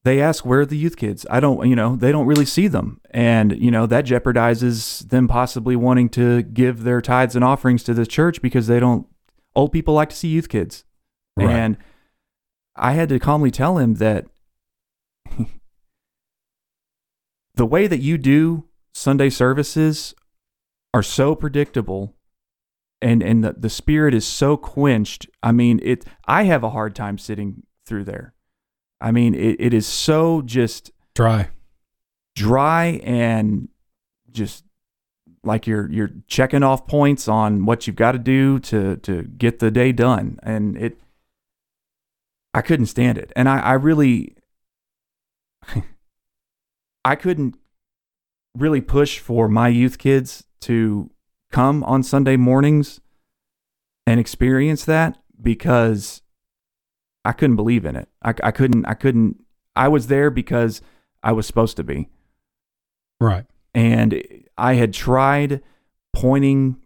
[0.05, 1.27] they ask where are the youth kids.
[1.31, 5.29] I don't, you know, they don't really see them, and you know that jeopardizes them
[5.29, 9.07] possibly wanting to give their tithes and offerings to the church because they don't.
[9.55, 10.85] Old people like to see youth kids,
[11.37, 11.51] Right.
[11.51, 11.77] and
[12.77, 14.27] I had to calmly tell him that
[17.55, 20.15] the way that you do Sunday services
[20.95, 22.15] are so predictable
[23.01, 25.27] and and the, the spirit is so quenched.
[25.43, 28.35] I mean it i have a hard time sitting through there.
[29.01, 31.51] I mean it, it is so just Dry.
[32.35, 33.69] dry and
[34.31, 34.65] just
[35.45, 39.59] like you're you're checking off points on what you've got to do to to get
[39.59, 40.39] the day done.
[40.43, 41.01] And it
[42.55, 43.33] i couldn't stand it.
[43.37, 44.37] And i i really
[47.05, 47.57] i couldn't
[48.57, 51.11] really push for my youth kids to
[51.51, 53.01] come on sunday mornings
[54.07, 56.23] and experience that because
[57.25, 59.43] i couldn't believe in it i, I couldn't i couldn't
[59.77, 60.81] i was there because
[61.23, 62.09] i was supposed to be
[63.21, 63.47] Right.
[63.75, 64.23] and
[64.57, 65.61] I had tried
[66.13, 66.77] pointing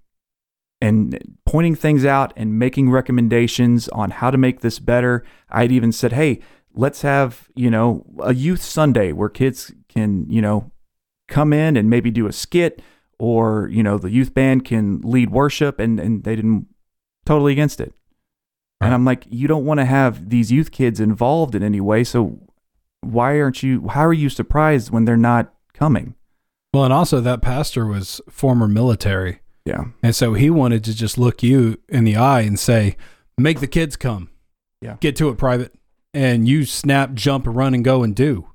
[0.81, 5.25] and pointing things out and making recommendations on how to make this better.
[5.51, 6.41] I'd even said, "Hey,
[6.75, 10.71] let's have, you know, a youth Sunday where kids can, you know,
[11.29, 12.83] come in and maybe do a skit
[13.23, 16.67] or, you know, the youth band can lead worship and and they didn't
[17.25, 17.95] totally against it.
[18.81, 18.89] Right.
[18.89, 22.03] And I'm like, "You don't want to have these youth kids involved in any way,
[22.03, 22.41] so
[23.01, 26.17] why aren't you how are you surprised when they're not coming?"
[26.75, 29.41] Well, and also that pastor was former military.
[29.65, 29.85] Yeah.
[30.03, 32.97] And so he wanted to just look you in the eye and say,
[33.39, 34.31] make the kids come.
[34.81, 34.97] Yeah.
[34.99, 35.73] Get to it, private.
[36.13, 38.49] And you snap, jump, run, and go and do.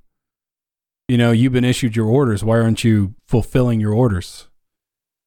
[1.08, 2.43] You know, you've been issued your orders.
[2.43, 4.46] Why aren't you fulfilling your orders?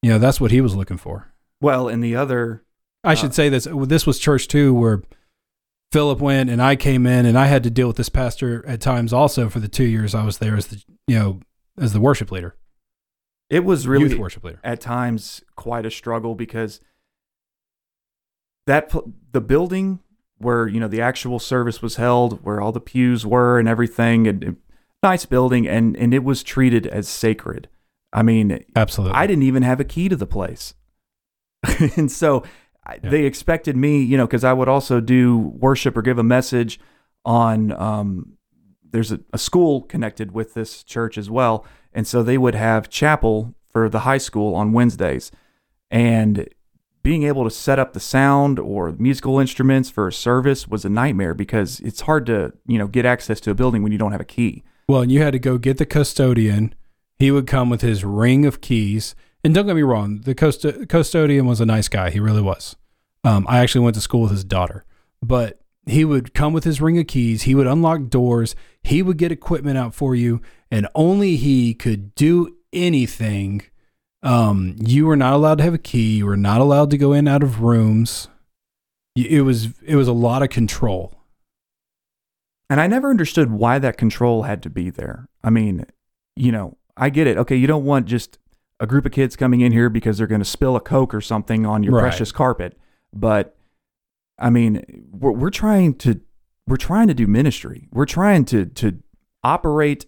[0.02, 1.32] You know, that's what he was looking for.
[1.60, 2.64] Well, and the other
[3.04, 3.66] I Uh, should say this.
[3.70, 5.02] This was church two, where
[5.92, 8.80] Philip went and I came in and I had to deal with this pastor at
[8.80, 11.40] times also for the two years I was there as the, you know,
[11.78, 12.54] as the worship leader,
[13.48, 14.60] It was really youth worship leader.
[14.62, 16.80] at times quite a struggle because
[18.66, 18.92] that
[19.32, 20.00] the building
[20.38, 24.26] where you know the actual service was held, where all the pews were and everything,
[24.26, 24.56] and, and
[25.02, 27.68] nice building, and and it was treated as sacred.
[28.12, 29.16] I mean, Absolutely.
[29.16, 30.74] I didn't even have a key to the place,
[31.96, 32.42] and so
[33.02, 33.10] Yeah.
[33.10, 36.80] they expected me, you know, because I would also do worship or give a message
[37.24, 37.72] on.
[37.72, 38.32] Um,
[38.92, 42.88] there's a, a school connected with this church as well, and so they would have
[42.88, 45.30] chapel for the high school on Wednesdays,
[45.90, 46.48] and
[47.02, 50.88] being able to set up the sound or musical instruments for a service was a
[50.90, 54.12] nightmare because it's hard to you know get access to a building when you don't
[54.12, 54.64] have a key.
[54.88, 56.74] Well, and you had to go get the custodian.
[57.20, 59.14] He would come with his ring of keys.
[59.44, 62.10] And don't get me wrong, the custo- custodian was a nice guy.
[62.10, 62.76] He really was.
[63.24, 64.84] Um, I actually went to school with his daughter,
[65.22, 67.42] but he would come with his ring of keys.
[67.42, 68.56] He would unlock doors.
[68.82, 73.62] He would get equipment out for you, and only he could do anything.
[74.22, 76.18] Um, you were not allowed to have a key.
[76.18, 78.28] You were not allowed to go in out of rooms.
[79.14, 81.14] It was it was a lot of control.
[82.70, 85.28] And I never understood why that control had to be there.
[85.42, 85.84] I mean,
[86.36, 87.36] you know, I get it.
[87.38, 88.38] Okay, you don't want just
[88.78, 91.20] a group of kids coming in here because they're going to spill a Coke or
[91.20, 92.02] something on your Right.
[92.02, 92.78] precious carpet.
[93.12, 93.56] But
[94.38, 96.20] I mean, we're, we're trying to
[96.66, 97.88] we're trying to do ministry.
[97.92, 98.98] We're trying to to
[99.42, 100.06] operate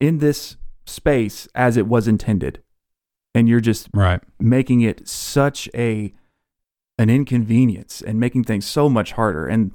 [0.00, 2.60] in this space as it was intended.
[3.34, 4.20] And you're just Right.
[4.38, 6.12] making it such a
[6.98, 9.72] an inconvenience and making things so much harder and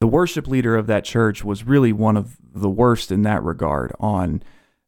[0.00, 3.92] the worship leader of that church was really one of the worst in that regard
[3.98, 4.40] on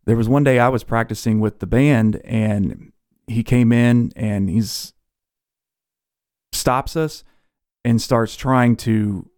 [0.06, 2.92] there was one day I was practicing with the band and
[3.26, 4.92] he came in and he's
[6.52, 7.24] stops us
[7.84, 9.28] and starts trying to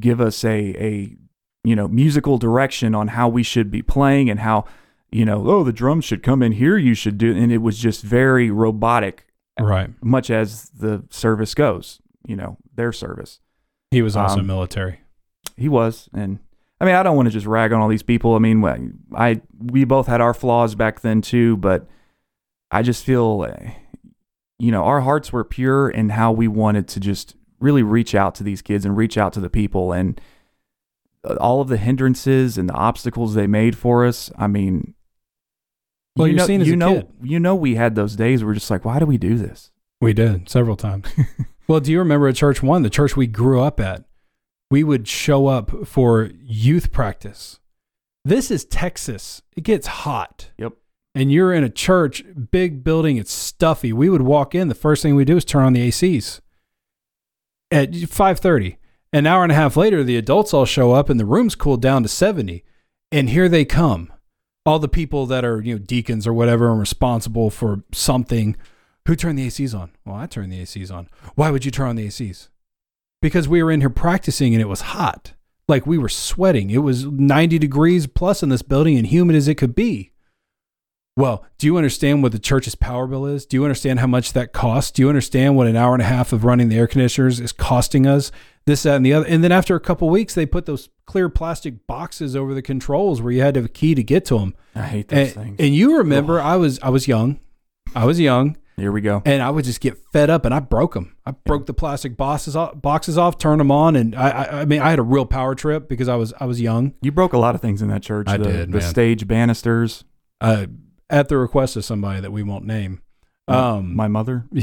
[0.00, 1.16] give us a a
[1.62, 4.64] you know musical direction on how we should be playing and how
[5.12, 7.78] you know oh the drums should come in here you should do and it was
[7.78, 9.26] just very robotic
[9.60, 9.90] Right.
[10.02, 13.38] much as the service goes you know their service
[13.92, 15.00] He was also Um, military.
[15.56, 16.40] he was and
[16.84, 19.40] i mean i don't want to just rag on all these people i mean i
[19.58, 21.86] we both had our flaws back then too but
[22.70, 23.70] i just feel uh,
[24.58, 28.34] you know our hearts were pure in how we wanted to just really reach out
[28.34, 30.20] to these kids and reach out to the people and
[31.24, 34.94] uh, all of the hindrances and the obstacles they made for us i mean
[36.16, 37.08] Well, you know, seen as you a know kid.
[37.22, 39.70] you know we had those days where we're just like why do we do this
[40.00, 41.06] We did several times.
[41.68, 44.04] well, do you remember at church one, the church we grew up at?
[44.74, 47.60] We would show up for youth practice.
[48.24, 49.40] This is Texas.
[49.56, 50.50] It gets hot.
[50.58, 50.72] Yep.
[51.14, 53.92] And you're in a church, big building, it's stuffy.
[53.92, 56.40] We would walk in, the first thing we do is turn on the ACs
[57.70, 58.78] at 5:30.
[59.12, 61.80] An hour and a half later, the adults all show up and the room's cooled
[61.80, 62.64] down to 70.
[63.12, 64.12] And here they come.
[64.66, 68.56] All the people that are, you know, deacons or whatever and responsible for something
[69.06, 69.92] who turned the ACs on?
[70.04, 71.08] Well, I turned the ACs on.
[71.36, 72.48] Why would you turn on the ACs?
[73.24, 75.32] Because we were in here practicing and it was hot.
[75.66, 76.68] Like we were sweating.
[76.68, 80.12] It was 90 degrees plus in this building and humid as it could be.
[81.16, 83.46] Well, do you understand what the church's power bill is?
[83.46, 84.90] Do you understand how much that costs?
[84.90, 87.50] Do you understand what an hour and a half of running the air conditioners is
[87.50, 88.30] costing us?
[88.66, 89.26] This, that, and the other.
[89.26, 93.22] And then after a couple weeks, they put those clear plastic boxes over the controls
[93.22, 94.54] where you had to have a key to get to them.
[94.74, 97.40] i hate those And, things and you remember, I was I was young,
[97.94, 100.60] I was young, here we go and I would just get fed up, and I
[100.60, 101.16] broke them.
[101.24, 104.64] I broke the plastic boxes off, boxes off, turned them on, and I, I, I
[104.64, 106.94] mean, I had a real power trip because I was I was young.
[107.02, 108.28] You broke a lot of things in that church.
[108.28, 108.90] I the, did, The man.
[108.90, 110.04] stage banisters.
[110.40, 110.66] Uh,
[111.10, 113.00] at the request of somebody that we won't name.
[113.46, 114.46] Um, my mother.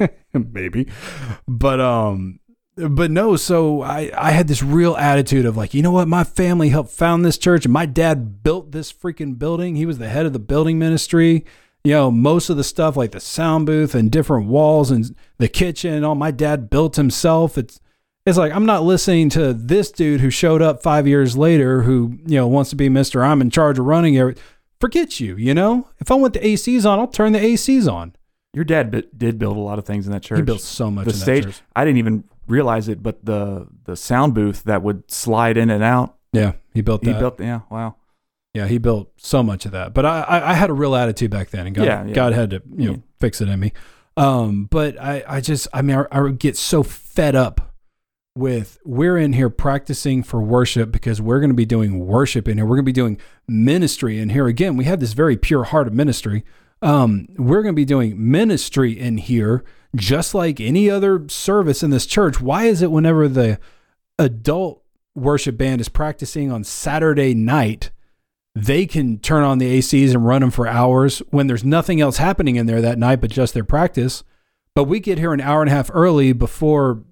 [0.00, 0.08] Yeah,
[0.52, 0.86] maybe,
[1.48, 2.38] but um,
[2.76, 3.34] but no.
[3.34, 6.90] So I I had this real attitude of like, you know what, my family helped
[6.90, 9.74] found this church, and my dad built this freaking building.
[9.74, 11.44] He was the head of the building ministry.
[11.84, 15.48] You know, most of the stuff like the sound booth and different walls and the
[15.48, 17.56] kitchen and all my dad built himself.
[17.56, 17.80] It's
[18.26, 22.18] it's like I'm not listening to this dude who showed up five years later who
[22.26, 23.24] you know wants to be Mister.
[23.24, 24.42] I'm in charge of running everything.
[24.80, 25.36] Forget you.
[25.36, 28.14] You know, if I want the ACs on, I'll turn the ACs on.
[28.52, 30.38] Your dad bi- did build a lot of things in that church.
[30.38, 31.44] He built so much the in stage.
[31.44, 31.62] that church.
[31.74, 35.82] I didn't even realize it, but the the sound booth that would slide in and
[35.82, 36.16] out.
[36.32, 37.40] Yeah, he built He built.
[37.40, 37.60] Yeah.
[37.70, 37.96] Wow.
[38.54, 39.94] Yeah, he built so much of that.
[39.94, 42.14] But I, I, I had a real attitude back then, and God, Yeah, yeah.
[42.14, 42.98] God had to you know Yeah.
[43.20, 43.72] fix it in me.
[44.16, 47.74] Um, but I, I just, I mean, I, I would get so fed up
[48.34, 52.56] with we're in here practicing for worship because we're going to be doing worship in
[52.58, 52.64] here.
[52.64, 54.76] We're going to be doing ministry in here again.
[54.76, 56.44] We have this very pure heart of ministry.
[56.82, 59.64] Um, we're going to be doing ministry in here
[59.96, 62.40] just like any other service in this church.
[62.40, 63.58] Why is it whenever the
[64.18, 64.82] adult
[65.14, 67.90] worship band is practicing on Saturday night,
[68.54, 72.16] they can turn on the ACs and run them for hours when there's nothing else
[72.16, 74.24] happening in there that night but just their practice.
[74.74, 77.04] But we get here an hour and a half early before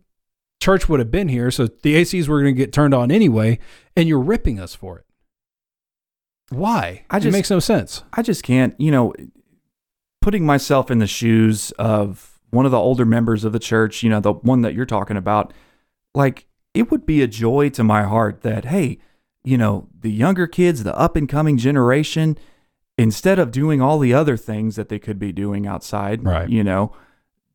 [0.61, 3.59] church would have been here, so the ACs were going to get turned on anyway,
[3.97, 5.05] and you're ripping us for it.
[6.51, 7.05] Why?
[7.11, 8.03] I it just- makes no sense.
[8.13, 8.75] I just can't.
[8.79, 9.15] You know,
[10.21, 14.03] putting myself in the shoes of one of the older members of the church.
[14.03, 15.53] You know, the one that you're talking about.
[16.15, 18.99] Like, it would be a joy to my heart that hey,
[19.47, 22.37] you know, the younger kids, the up and coming generation,
[22.99, 26.49] instead of doing all the other things that they could be doing outside, Right.
[26.49, 26.93] You know,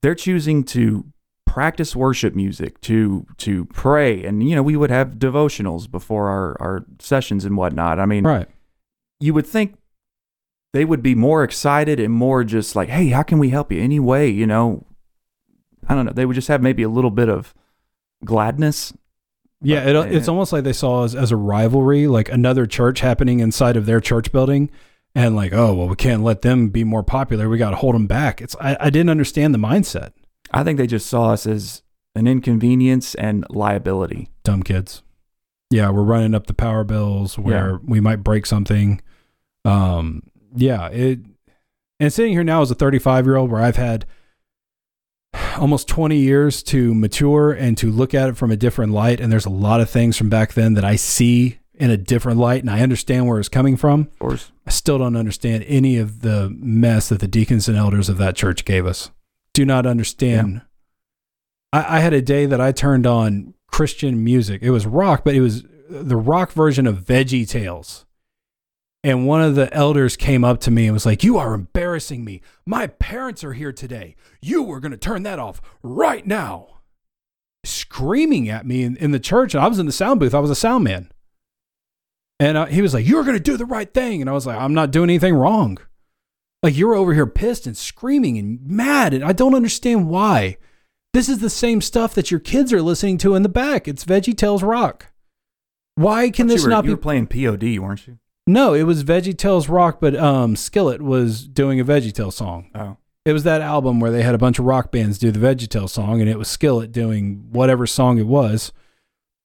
[0.02, 1.06] they're choosing to
[1.46, 4.24] practice worship music to to pray.
[4.24, 8.00] And you know we would have devotionals before our our sessions and whatnot.
[8.00, 8.48] I mean Right.
[9.20, 9.76] you would think
[10.72, 13.82] they would be more excited and more just like hey how can we help you
[13.82, 14.86] any way you know
[15.90, 16.14] i don't know.
[16.14, 17.54] They would just have maybe a little bit of
[18.24, 18.94] gladness
[19.62, 23.40] Yeah, it, it's almost like they saw us as a rivalry, like another church happening
[23.40, 24.72] inside of their church building,
[25.14, 27.48] and like, oh well, we can't let them be more popular.
[27.48, 28.42] We got to hold them back.
[28.42, 30.14] It's I, I didn't understand the mindset.
[30.52, 31.84] i think they just saw us as
[32.16, 35.04] an inconvenience and liability Dumb kids.
[35.70, 37.78] Yeah, we're running up the power bills where Yeah.
[37.86, 39.02] we might break something.
[39.64, 40.24] Um,
[40.56, 41.20] yeah, it
[42.00, 44.06] and sitting here now as a 35 year old where I've had
[45.58, 49.20] almost 20 years to mature and to look at it from a different light.
[49.20, 52.40] And there's a lot of things from back then that I see in a different
[52.40, 54.02] light and I understand where it's coming from.
[54.02, 54.52] Of course.
[54.66, 58.36] I still don't understand any of the mess that the deacons and elders of that
[58.36, 59.12] church gave us.
[59.54, 60.62] Do not understand.
[61.74, 64.62] I, I had a day that I turned on Christian music.
[64.62, 68.06] It was rock, but it was the rock version of Veggie Tales.
[69.04, 72.24] And one of the elders came up to me and was like, You are embarrassing
[72.24, 72.42] me.
[72.66, 74.16] My parents are here today.
[74.42, 76.82] You were going to turn that off right now.
[77.64, 79.56] Screaming at me in, in the church.
[79.56, 81.12] And I was in the sound booth, I was a sound man.
[82.40, 84.22] And uh, he was like, You're going to do the right thing.
[84.22, 85.80] And I was like, I'm not doing anything wrong.
[86.62, 89.16] Like, you're over here pissed and screaming and mad.
[89.16, 90.58] And I don't understand why.
[91.12, 93.88] This is the same stuff that your kids are listening to in the back.
[93.88, 95.12] It's Veggie Tales Rock.
[95.96, 98.20] Why can this you were, not you be were playing POD, weren't you?
[98.48, 102.70] No, it was Veggie Tales Rock, but um, Skillet was doing a Veggie Tales song.
[102.74, 102.98] Oh.
[103.24, 105.70] It was that album where they had a bunch of rock bands do the Veggie
[105.70, 108.72] Tales song, and it was Skillet doing whatever song it was.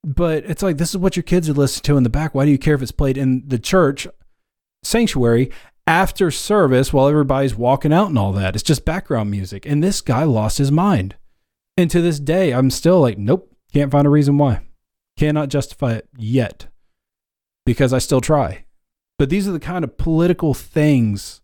[0.03, 2.33] But it's like this is what your kids are listening to in the back.
[2.33, 4.07] Why do you care if it's played in the church
[4.83, 5.51] sanctuary
[5.85, 8.55] after service while everybody's walking out and all that?
[8.55, 9.65] It's just background music.
[9.65, 11.15] And this guy lost his mind.
[11.75, 14.61] And to this day, I'm still like, nope, can't find a reason why.
[15.17, 16.67] Cannot justify it yet
[17.65, 18.65] because I still try.
[19.17, 21.41] But these are the kind of political things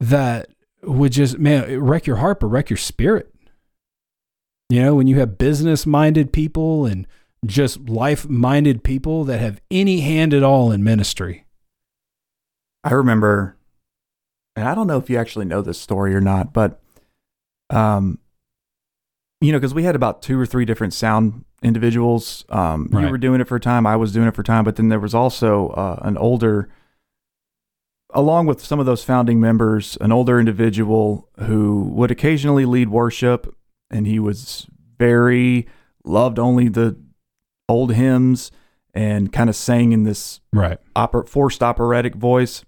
[0.00, 0.48] that
[0.82, 3.34] would just, man, wreck your heart, but wreck your spirit.
[4.70, 7.06] You know, when you have business minded people and
[7.44, 11.44] just life minded people that have any hand at all in ministry.
[12.82, 13.56] I remember,
[14.56, 16.80] and I don't know if you actually know this story or not, but,
[17.70, 18.18] um,
[19.44, 22.44] you know, because we had about two or three different sound individuals.
[22.48, 24.64] Um, You were doing it for a time, I was doing it for a time,
[24.64, 26.68] but then there was also uh, an older,
[28.12, 33.54] along with some of those founding members, an older individual who would occasionally lead worship,
[33.90, 34.66] and he was
[34.98, 35.66] very
[36.04, 36.96] loved only the
[37.68, 38.50] old hymns
[38.92, 40.78] and kind of sang in this Right.
[40.94, 42.64] oper- forced operatic voice.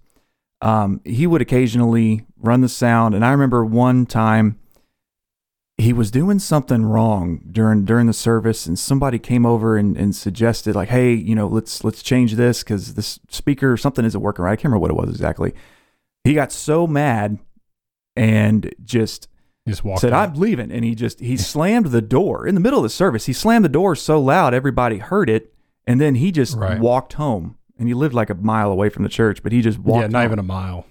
[0.61, 4.57] Um, he would occasionally run the sound, and I remember one time
[5.77, 10.15] he was doing something wrong during during the service, and somebody came over and, and
[10.15, 14.21] suggested like, "Hey, you know, let's let's change this because this speaker or something isn't
[14.21, 15.53] working right." I can't remember what it was exactly.
[16.23, 17.37] He got so mad
[18.15, 19.27] and just
[19.67, 20.29] Just walk said, out.
[20.29, 23.25] "I'm leaving," and he just he slammed the door in the middle of the service.
[23.27, 25.53] He slammed the door so loud everybody heard it,
[25.85, 26.79] and then he just Right.
[26.79, 27.55] walked home.
[27.79, 30.01] And he lived like a mile away from the church, but he just walked.
[30.01, 30.25] Yeah, not home.
[30.29, 30.87] even a mile.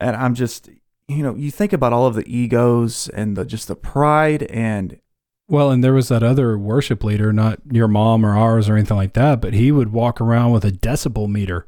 [0.00, 0.68] And I'm just,
[1.08, 5.00] you know, you think about all of the egos and the just the pride and
[5.48, 8.98] Well, and there was that other worship leader, not your mom or ours or anything
[8.98, 11.66] like that, but he would walk around with a decibel meter.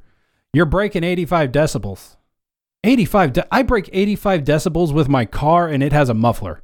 [0.52, 2.16] You're breaking 85 decibels.
[2.84, 3.32] 85.
[3.32, 6.62] De- I break 85 decibels with my car and it has a muffler.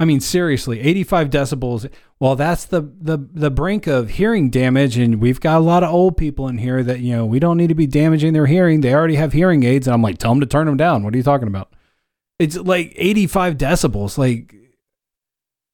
[0.00, 1.90] I mean, seriously, 85 decibels.
[2.18, 4.96] Well, that's the, the, the brink of hearing damage.
[4.96, 7.58] And we've got a lot of old people in here that, you know, we don't
[7.58, 8.80] need to be damaging their hearing.
[8.80, 9.86] They already have hearing aids.
[9.86, 11.02] And I'm like, tell them to turn them down.
[11.02, 11.74] What are you talking about?
[12.40, 14.16] It's like 85 decibels.
[14.16, 14.54] Like,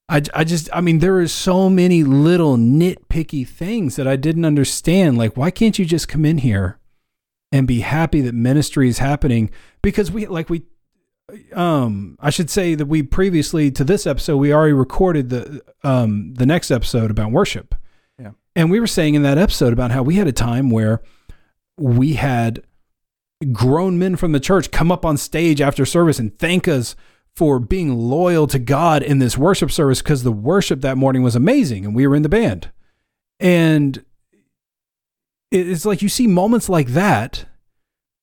[0.08, 4.44] I, I just, I mean, there are so many little nitpicky things that I didn't
[4.44, 5.16] understand.
[5.16, 6.80] Like, why can't you just come in here
[7.52, 9.50] and be happy that ministry is happening?
[9.80, 10.62] Because we, like, we,
[11.52, 16.34] um, I should say that we previously to this episode, we already recorded the, um,
[16.34, 17.76] the next episode about worship.
[18.18, 18.32] Yeah.
[18.56, 21.00] And we were saying in that episode about how we had a time where
[21.78, 22.64] we had
[23.52, 26.96] grown men from the church come up on stage after service and thank us
[27.34, 31.36] for being loyal to God in this worship service because the worship that morning was
[31.36, 32.70] amazing and we were in the band.
[33.38, 34.02] And
[35.50, 37.44] it's like you see moments like that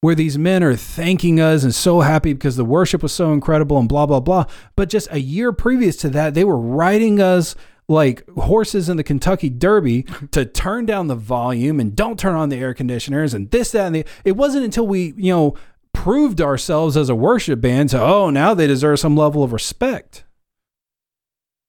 [0.02, 3.78] where these men are thanking us and so happy because the worship was so incredible
[3.78, 4.46] and blah, blah, blah.
[4.76, 7.56] But just a year previous to that, they were writing us
[7.90, 12.50] like horses in the Kentucky Derby to turn down the volume and don't turn on
[12.50, 14.06] the air conditioners and this, that, and the.
[14.24, 15.56] It wasn't until we, you know,
[15.94, 20.24] proved ourselves as a worship band to, oh, now they deserve some level of respect.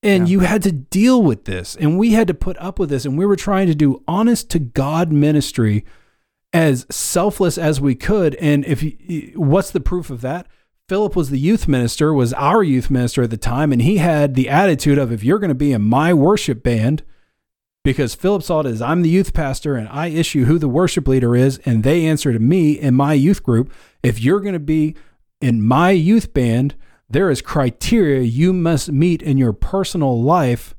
[0.01, 0.33] And Yeah.
[0.33, 3.17] you had to deal with this, and we had to put up with this, and
[3.17, 5.83] we were trying to do honest to God ministry
[6.53, 8.35] as selfless as we could.
[8.35, 10.47] And if you, what's the proof of that?
[10.87, 14.35] Philip was the youth minister, was our youth minister at the time, and he had
[14.35, 17.01] the attitude of if you're going to be in my worship band,
[17.83, 21.07] because Philip saw it as I'm the youth pastor and I issue who the worship
[21.07, 23.73] leader is, and they answer to me in my youth group.
[24.03, 24.95] If you're going to be
[25.41, 26.75] in my youth band,
[27.09, 30.74] there is criteria you must meet in your personal life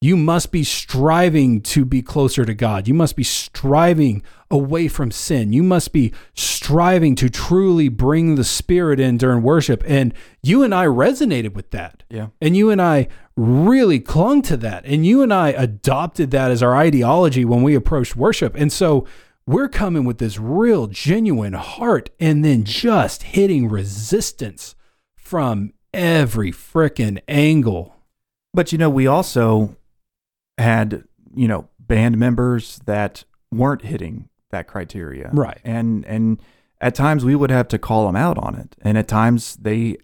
[0.00, 2.86] You must be striving to be closer to God.
[2.86, 5.52] You must be striving away from sin.
[5.52, 9.82] You must be striving to truly bring the Spirit in during worship.
[9.86, 12.04] And you and I resonated with that.
[12.08, 12.28] Yeah.
[12.40, 14.84] And you and I really clung to that.
[14.84, 18.54] And you and I adopted that as our ideology when we approached worship.
[18.54, 19.04] And so
[19.46, 24.76] we're coming with this real, genuine heart and then just hitting resistance
[25.16, 27.96] from every frickin' angle.
[28.54, 29.76] But you know, we also
[30.58, 31.04] had,
[31.34, 35.30] you know, band members that weren't hitting that criteria.
[35.32, 35.60] Right.
[35.64, 36.40] And and
[36.80, 38.76] at times we would have to call them out on it.
[38.82, 39.96] And at times they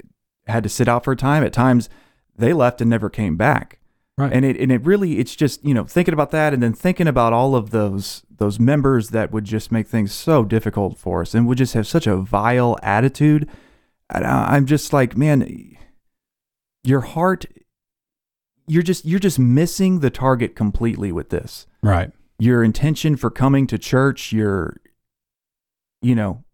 [0.47, 1.45] had to sit out for a time.
[1.45, 1.89] At times
[2.37, 3.79] they left and never came back.
[4.17, 4.33] Right.
[4.33, 7.07] And it and it really it's just, you know, thinking about that and then thinking
[7.09, 11.35] about all of those those members that would just make things so difficult for us
[11.35, 13.49] and would just have such a vile attitude.
[14.11, 15.77] And I- I'm just like, man,
[16.83, 17.47] your heart
[18.67, 21.67] you're just you're just missing the target completely with this.
[21.83, 22.11] right.
[22.39, 24.77] Your intention for coming to church, your
[26.03, 26.45] you know,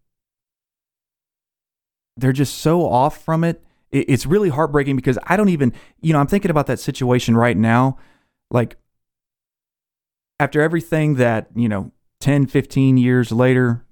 [2.17, 3.61] they're just so off from it.
[3.91, 4.05] it.
[4.07, 7.57] It's really heartbreaking because I don't even, you know, I'm thinking about that situation right
[7.57, 7.97] now.
[8.49, 8.77] Like,
[10.39, 11.91] after everything that, you know,
[12.21, 13.85] 10, 15 years later,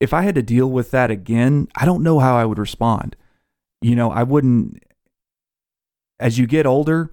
[0.00, 3.16] if I had to deal with that again, I don't know how I would respond.
[3.80, 4.82] You know, I wouldn't,
[6.18, 7.12] as you get older,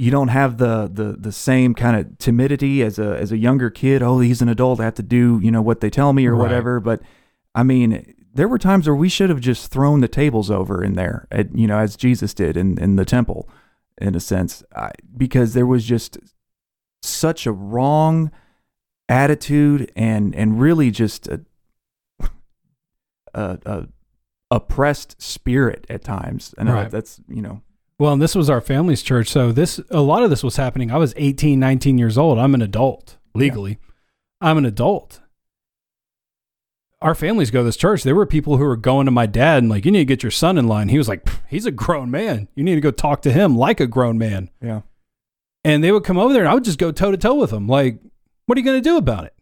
[0.00, 3.70] you don't have the the the same kind of timidity as a as a younger
[3.70, 4.02] kid.
[4.02, 4.80] Oh, he's an adult.
[4.80, 6.40] I have to do you know what they tell me or Right.
[6.42, 6.80] whatever.
[6.80, 7.00] But
[7.54, 10.94] I mean, there were times where we should have just thrown the tables over in
[10.94, 13.48] there, at, you know, as Jesus did in in the temple,
[14.00, 16.16] in a sense, I, because there was just
[17.02, 18.30] such a wrong
[19.08, 21.40] attitude and and really just a
[23.34, 23.88] a, a
[24.50, 26.54] oppressed spirit at times.
[26.58, 26.90] And uh, Right.
[26.90, 27.62] that's you know
[28.00, 29.28] Well, and this was our family's church.
[29.28, 30.90] So this a lot of this was happening.
[30.90, 32.38] I was 18, 19 years old.
[32.38, 33.76] I'm an adult legally.
[34.40, 35.20] I'm an adult.
[37.02, 38.02] Our families go to this church.
[38.02, 40.22] There were people who were going to my dad and like, you need to get
[40.22, 40.88] your son in line.
[40.88, 42.48] He was like, he's a grown man.
[42.54, 44.48] You need to go talk to him like a grown man.
[44.62, 44.80] yeah.
[45.62, 47.50] And they would come over there and I would just go toe to toe with
[47.50, 47.66] them.
[47.66, 47.98] Like,
[48.46, 49.34] what are you going to do about it?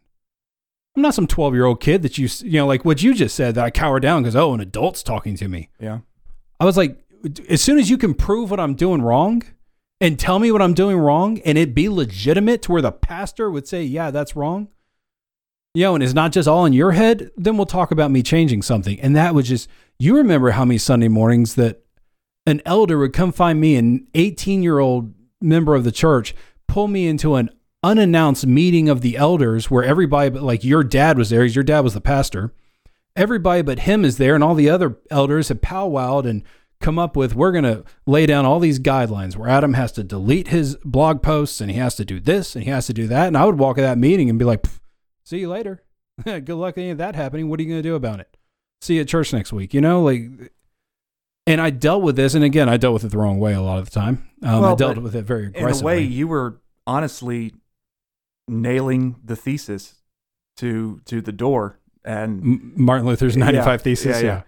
[0.97, 3.37] I'm not some 12 year old kid that you, you know, like what you just
[3.37, 5.71] said that I cower down because, oh, an adult's talking to me.
[5.79, 6.01] Yeah.
[6.59, 6.99] I was like,
[7.49, 9.43] as soon as you can prove what I'm doing wrong
[10.01, 13.51] and tell me what I'm doing wrong and it be legitimate to where the pastor
[13.51, 14.69] would say, yeah, that's wrong,
[15.75, 18.23] you know, and it's not just all in your head, then we'll talk about me
[18.23, 19.01] changing something.
[19.01, 21.85] And that was just, you remember how many Sunday mornings that
[22.47, 26.35] an elder would come find me, an 18 year old member of the church,
[26.67, 27.51] pull me into an
[27.83, 31.81] unannounced meeting of the elders where everybody, but like your dad was there, your dad
[31.81, 32.53] was the pastor.
[33.15, 36.43] Everybody but him is there, and all the other elders have powwowed and
[36.81, 40.05] come up with we're going to lay down all these guidelines where Adam has to
[40.05, 43.07] delete his blog posts and he has to do this and he has to do
[43.09, 43.27] that.
[43.27, 44.65] And I would walk at that meeting and be like,
[45.25, 45.83] see you later.
[46.25, 47.49] Good luck with any of that happening.
[47.49, 48.37] What are you going to do about it?
[48.81, 49.75] See you at church next week.
[49.75, 50.23] You know, like,
[51.47, 52.35] and I dealt with this.
[52.35, 54.29] And again, I dealt with it the wrong way a lot of the time.
[54.43, 55.79] Um, I dealt with it very aggressively.
[55.79, 57.55] in a way you were honestly
[58.47, 59.97] nailing the thesis
[60.57, 64.07] to to the door and M- Martin Luther's Yeah, 95 Thesis.
[64.07, 64.43] yeah, Yeah, yeah.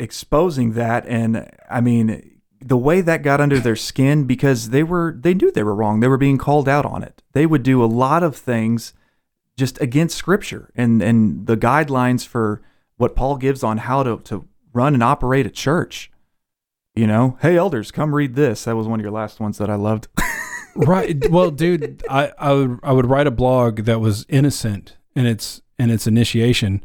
[0.00, 1.06] Exposing that.
[1.06, 5.50] And i mean the way that got under their skin because they were they knew
[5.50, 6.00] they were wrong.
[6.00, 7.22] They were being called out on it.
[7.32, 8.92] They would do a lot of things
[9.56, 12.62] just against scripture and and the guidelines for
[12.96, 16.10] what paul gives on how to to run and operate a church.
[16.94, 18.64] You know hey elders come read this.
[18.64, 20.08] That was one of your last ones that i loved.
[20.74, 21.28] Right.
[21.30, 25.62] Well, dude, I, I would I would write a blog that was innocent in its
[25.78, 26.84] in its initiation,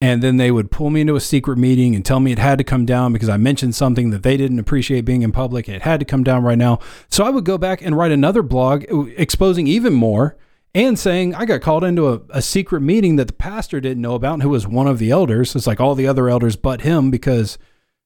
[0.00, 2.58] and then they would pull me into a secret meeting and tell me it had
[2.58, 5.68] to come down because I mentioned something that they didn't appreciate being in public.
[5.68, 6.78] It had to come down right now.
[7.08, 10.36] So I would go back and write another blog uh, exposing even more
[10.74, 14.14] and saying I got called into a, a secret meeting that the pastor didn't know
[14.14, 15.56] about and who was one of the elders.
[15.56, 17.58] It's like all the other elders but him because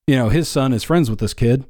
[0.07, 1.65] you know his son is friends with this kid.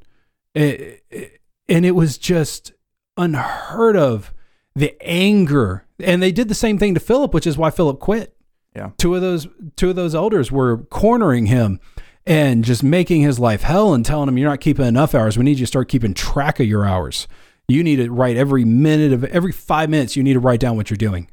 [0.55, 2.73] It- it- and it was just
[3.15, 4.33] unheard of
[4.75, 8.35] the anger and they did the same thing to philip which is why philip quit
[8.75, 8.91] Yeah.
[8.97, 11.79] two of those two of those elders were cornering him
[12.25, 15.37] and just making his life hell and telling him you're not keeping enough hours.
[15.37, 17.27] We need you to start keeping track of your hours.
[17.67, 20.75] You need to write every minute of every five minutes you need to write down
[20.75, 21.29] what you're doing.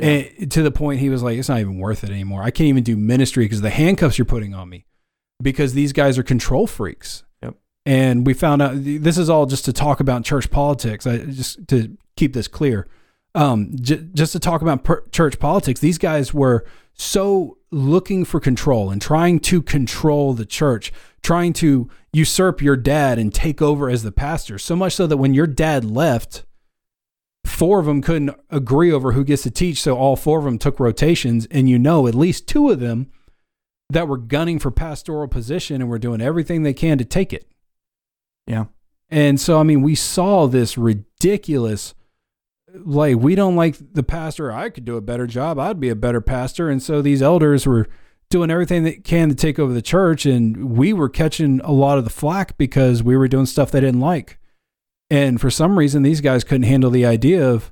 [0.00, 2.42] And to the point he was like it's not even worth it anymore.
[2.42, 4.84] I can't even do ministry because the handcuffs you're putting on me
[5.40, 7.22] because these guys are control freaks.
[7.42, 7.54] Yep.
[7.86, 11.06] and we found out this is all just to talk about church politics.
[11.06, 12.88] I just to keep this clear,
[13.34, 15.80] um, j- just to talk about per- church politics.
[15.80, 16.64] These guys were
[16.94, 23.18] so looking for control and trying to control the church, trying to usurp your dad
[23.18, 24.58] and take over as the pastor.
[24.58, 26.44] So much so that when your dad left,
[27.44, 30.58] four of them couldn't agree over who gets to teach, so all four of them
[30.58, 33.10] took rotations, and you know at least two of them
[33.90, 37.46] that were gunning for pastoral position and were doing everything they can to take it.
[38.46, 38.66] Yeah.
[39.10, 41.94] And so, I mean, we saw this ridiculous,
[42.74, 44.50] like, we don't like the pastor.
[44.50, 45.58] I could do a better job.
[45.58, 46.68] I'd be a better pastor.
[46.68, 47.88] And so these elders were
[48.30, 50.26] doing everything they can to take over the church.
[50.26, 53.80] And we were catching a lot of the flack because we were doing stuff they
[53.80, 54.38] didn't like.
[55.10, 57.70] And for some reason, these guys couldn't handle the idea of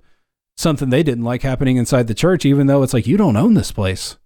[0.57, 3.55] something they didn't like happening inside the church, even though it's like, you don't own
[3.55, 4.17] this place.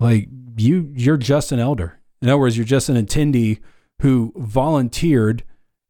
[0.00, 2.00] Like, you, you're just an elder.
[2.20, 3.60] In other words, you're just an attendee
[4.00, 5.44] who volunteered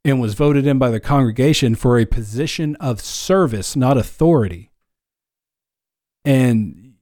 [0.09, 4.71] and was voted in by the congregation for a position of service, not authority.
[6.25, 6.95] And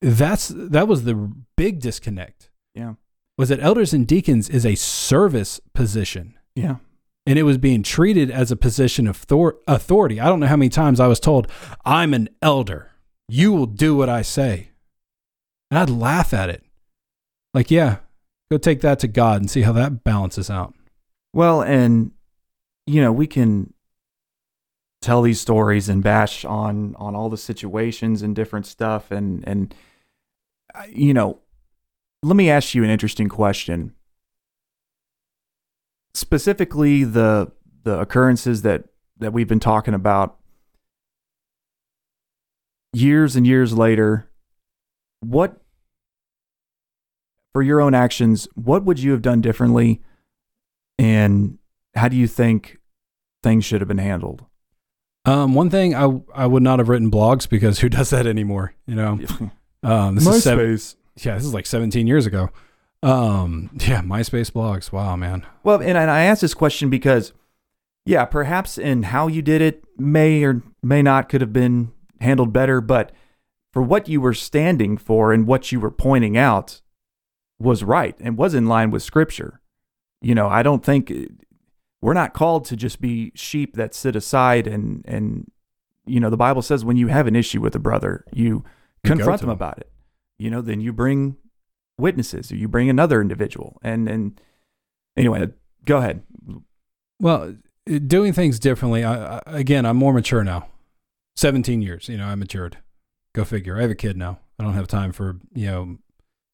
[0.00, 2.50] that's that was the big disconnect.
[2.74, 2.94] Yeah.
[3.38, 6.38] Was that elders and deacons is a service position.
[6.54, 6.76] Yeah.
[7.26, 10.20] And it was being treated as a position of thor- authority.
[10.20, 11.50] I don't know how many times I was told,
[11.84, 12.90] I'm an elder.
[13.28, 14.68] You will do what I say.
[15.70, 16.62] And I'd laugh at it.
[17.54, 17.98] Like, yeah,
[18.50, 20.74] go take that to God and see how that balances out.
[21.32, 22.12] Well, and
[22.86, 23.72] you know, we can
[25.00, 29.74] tell these stories and bash on on all the situations and different stuff and and
[30.74, 31.40] uh, you know,
[32.22, 33.94] let me ask you an interesting question.
[36.14, 38.84] Specifically the the occurrences that
[39.18, 40.38] that we've been talking about
[42.92, 44.30] years and years later,
[45.20, 45.60] what
[47.52, 50.02] for your own actions, what would you have done differently
[50.98, 51.58] and
[51.94, 52.78] how do you think
[53.42, 54.44] things should have been handled?
[55.24, 58.74] Um, one thing I I would not have written blogs because who does that anymore?
[58.86, 59.20] You know,
[59.82, 60.68] um, this is seven,
[61.22, 62.50] yeah, this is like 17 years ago.
[63.02, 64.90] Um, yeah, MySpace blogs.
[64.90, 65.46] Wow, man.
[65.62, 67.32] Well, and I asked this question because,
[68.06, 72.52] yeah, perhaps in how you did it may or may not could have been handled
[72.52, 73.12] better, but
[73.72, 76.80] for what you were standing for and what you were pointing out
[77.58, 79.60] was right and was in line with Scripture.
[80.22, 81.12] You know, I don't think
[82.04, 85.50] we're not called to just be sheep that sit aside and and
[86.04, 88.64] you know the bible says when you have an issue with a brother you, you
[89.02, 89.90] confront them about it.
[90.38, 91.38] You know then you bring
[91.96, 93.80] witnesses or you bring another individual.
[93.82, 94.38] And and
[95.16, 95.46] anyway uh,
[95.86, 96.22] go ahead.
[97.20, 97.56] well
[98.06, 100.68] doing things differently I, I, again i'm more mature now.
[101.36, 102.76] 17 years you know i matured.
[103.32, 103.78] Go figure.
[103.78, 104.40] I have a kid now.
[104.58, 105.98] I don't have time for you know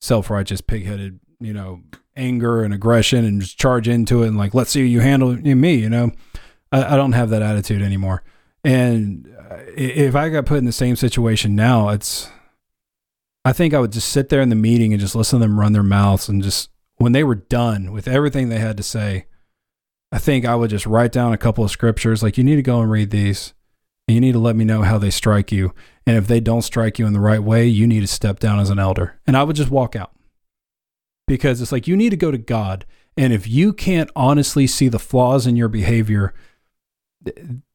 [0.00, 1.82] self-righteous pig-headed you know
[2.20, 5.74] anger and aggression and just charge into it and like let's see you handle me
[5.74, 6.12] you know?
[6.70, 8.22] I, I don't have that attitude anymore.
[8.62, 12.30] And uh, if i got put in the same situation now it's
[13.44, 15.58] i think i would just sit there in the meeting and just listen to them
[15.58, 19.26] run their mouths and just when they were done with everything they had to say
[20.12, 22.62] i think i would just write down a couple of scriptures like you need to
[22.62, 23.54] go and read these
[24.06, 25.74] and you need to let me know how they strike you
[26.06, 28.60] and if they don't strike you in the right way you need to step down
[28.60, 29.18] as an elder.
[29.26, 30.12] And i would just walk out
[31.30, 32.84] because it's like you need to go to God.
[33.16, 36.34] And if you can't honestly see the flaws in your behavior,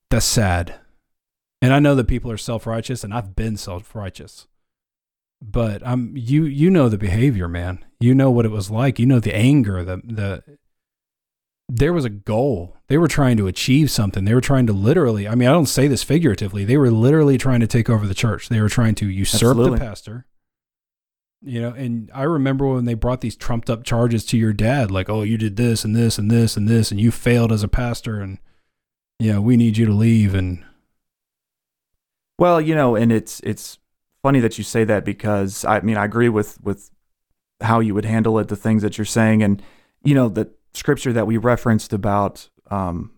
[0.10, 0.76] that's sad.
[1.62, 4.48] And I know that people are self-righteous and I've been self-righteous.
[5.42, 7.86] But I'm you you know the behavior, man.
[8.02, 9.00] You know what it was like.
[9.00, 10.44] You know the anger, the the
[11.70, 12.76] there was a goal.
[12.88, 14.26] They were trying to achieve something.
[14.26, 16.66] They were trying to literally, I mean, I don't say this figuratively.
[16.66, 18.50] They were literally trying to take over the church.
[18.50, 19.80] They were trying to usurp Absolutely.
[19.80, 20.26] the pastor
[21.42, 24.92] you know and i remember when they brought these trumped up charges to your dad
[24.92, 27.64] like oh you did this and this and this and this and you failed as
[27.64, 28.40] a pastor and
[29.20, 30.64] you know we need you to leave and
[32.40, 33.78] well you know and it's it's
[34.24, 36.90] funny that you say that because i mean i agree with with
[37.62, 39.62] how you would handle it the things that you're saying and
[40.04, 43.12] you know the scripture that we referenced about um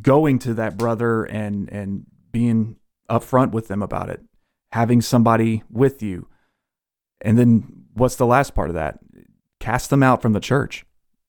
[0.00, 2.76] going to that brother and and being
[3.10, 4.22] upfront with them about it
[4.72, 6.27] having somebody with you
[7.20, 8.98] and then what's the last part of that?
[9.60, 10.84] Cast them out from the church.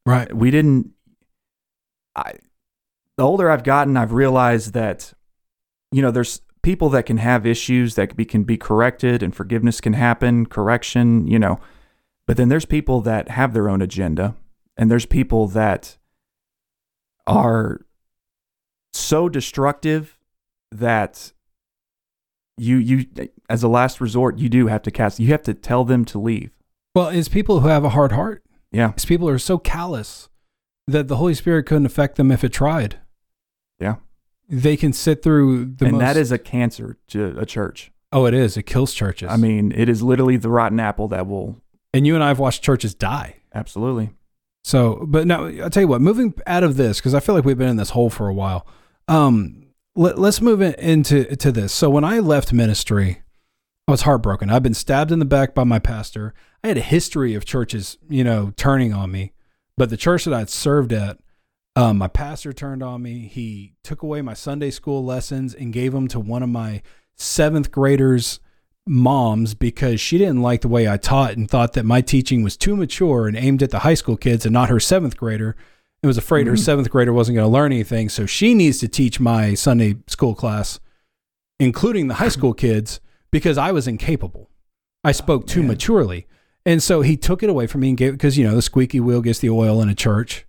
[0.05, 0.33] Right.
[0.35, 0.91] We didn't.
[2.15, 2.33] I.
[3.17, 5.13] The older I've gotten, I've realized that,
[5.91, 9.35] you know, there's people that can have issues that can be, can be corrected and
[9.35, 11.59] forgiveness can happen, correction, you know,
[12.25, 14.35] but then there's people that have their own agenda,
[14.77, 15.97] and there's people that
[17.27, 17.81] are
[18.93, 20.17] so destructive
[20.71, 21.33] that
[22.59, 23.05] you you
[23.49, 26.19] as a last resort you do have to cast you have to tell them to
[26.19, 26.51] leave.
[26.95, 28.43] Well it's people who have a hard heart.
[28.71, 28.91] Yeah.
[28.91, 30.29] It's people who are so callous
[30.87, 32.99] that the holy spirit couldn't affect them if it tried.
[33.79, 33.95] Yeah.
[34.47, 37.91] They can sit through the and most, that is a cancer to a church.
[38.11, 38.57] Oh it is.
[38.57, 39.29] It kills churches.
[39.29, 41.61] I mean it is literally the rotten apple that will
[41.93, 43.37] and you and i've watched churches die.
[43.53, 44.11] Absolutely.
[44.63, 47.45] So but now i'll tell you what moving out of this because i feel like
[47.45, 48.67] we've been in this hole for a while
[49.07, 49.63] um
[49.99, 51.73] let, us move in, into to this.
[51.73, 53.21] So when I left ministry,
[53.87, 54.49] I was heartbroken.
[54.49, 56.33] I've been stabbed in the back by my pastor.
[56.63, 59.33] I had a history of churches, you know, turning on me,
[59.77, 61.19] but the church that I'd served at,
[61.75, 63.27] um, my pastor turned on me.
[63.27, 66.81] He took away my Sunday school lessons and gave them to one of my
[67.15, 68.39] seventh graders'
[68.87, 72.55] moms because she didn't like the way I taught and thought that my teaching was
[72.55, 75.57] too mature and aimed at the high school kids and not her seventh grader
[76.01, 76.51] and was afraid mm-hmm.
[76.51, 78.09] her seventh grader wasn't going to learn anything.
[78.09, 80.79] So she needs to teach my Sunday school class,
[81.59, 82.99] including the high school kids,
[83.31, 84.49] because I was incapable.
[85.03, 86.27] I spoke oh, too maturely.
[86.65, 88.99] And so he took it away from me and gave because you know the squeaky
[88.99, 90.45] wheel gets the oil in a church.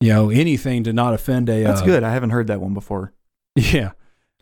[0.00, 1.62] You know anything to not offend a.
[1.62, 2.02] That's uh, good.
[2.02, 3.12] I haven't heard that one before.
[3.56, 3.92] Yeah,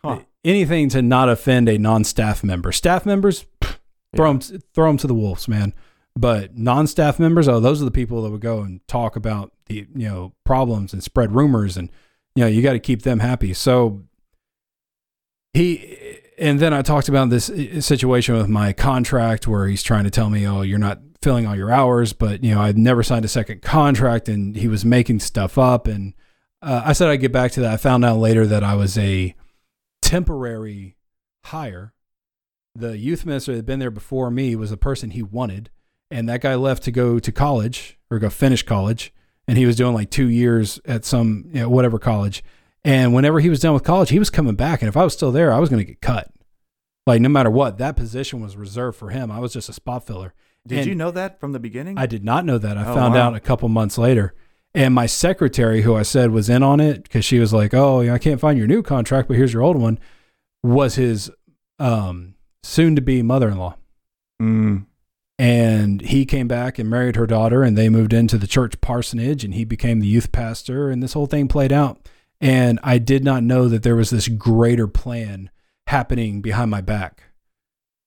[0.03, 0.21] huh.
[0.43, 2.73] anything to not offend a non-staff member.
[2.73, 3.77] Staff members, pff,
[4.17, 5.75] throw them throw them to the wolves, man.
[6.15, 9.87] But non-staff members, oh, those are the people that would go and talk about the
[9.95, 11.91] you know problems and spread rumors, and
[12.35, 13.55] you know you got to keep them happy.
[13.55, 14.03] So
[15.55, 20.05] he, and then I talked about this uh, situation with my contract where he's trying
[20.05, 23.03] to tell me, oh, you're not filling all your hours, but you know I'd never
[23.03, 26.13] signed a second contract, and he was making stuff up, and
[26.61, 27.73] uh, I said I'd get back to that.
[27.73, 29.35] I found out later that I was a
[30.03, 30.97] temporary
[31.47, 31.95] hire.
[32.75, 35.71] The youth minister that had been there before me was the person he wanted
[36.13, 39.13] and that guy left to go to college or go finish college
[39.49, 42.45] and he was doing like two years at some you know, whatever college.
[42.85, 45.13] And whenever he was done with college he was coming back and if i was
[45.13, 46.31] still there i was going to get cut.
[47.07, 49.31] Like no matter what that position was reserved for him.
[49.31, 50.35] I was just a spot filler.
[50.67, 51.99] Did and you know that from the beginning?
[51.99, 52.79] I did not know that.
[52.79, 53.29] I oh, found wow.
[53.29, 54.35] out a couple months later.
[54.75, 58.01] And my secretary who i said was in on it because she was like oh
[58.11, 59.99] i can't find your new contract but here's your old one
[60.63, 61.31] was his
[61.79, 63.77] um, soon to be mother-in-law.
[64.41, 64.87] Mm
[65.43, 69.43] and he came back and married her daughter and they moved into the church parsonage
[69.43, 72.09] and he became the youth pastor and this whole thing played out.
[72.40, 75.51] And i did not know that there was this greater plan
[75.88, 77.24] happening behind my back.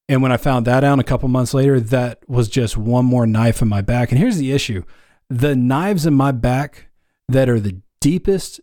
[0.07, 3.27] And when i found that out a couple months later that was just one more
[3.27, 4.13] knife in my back.
[4.13, 4.83] And here's the issue.
[5.29, 6.87] The knives in my back
[7.27, 8.61] that are the deepest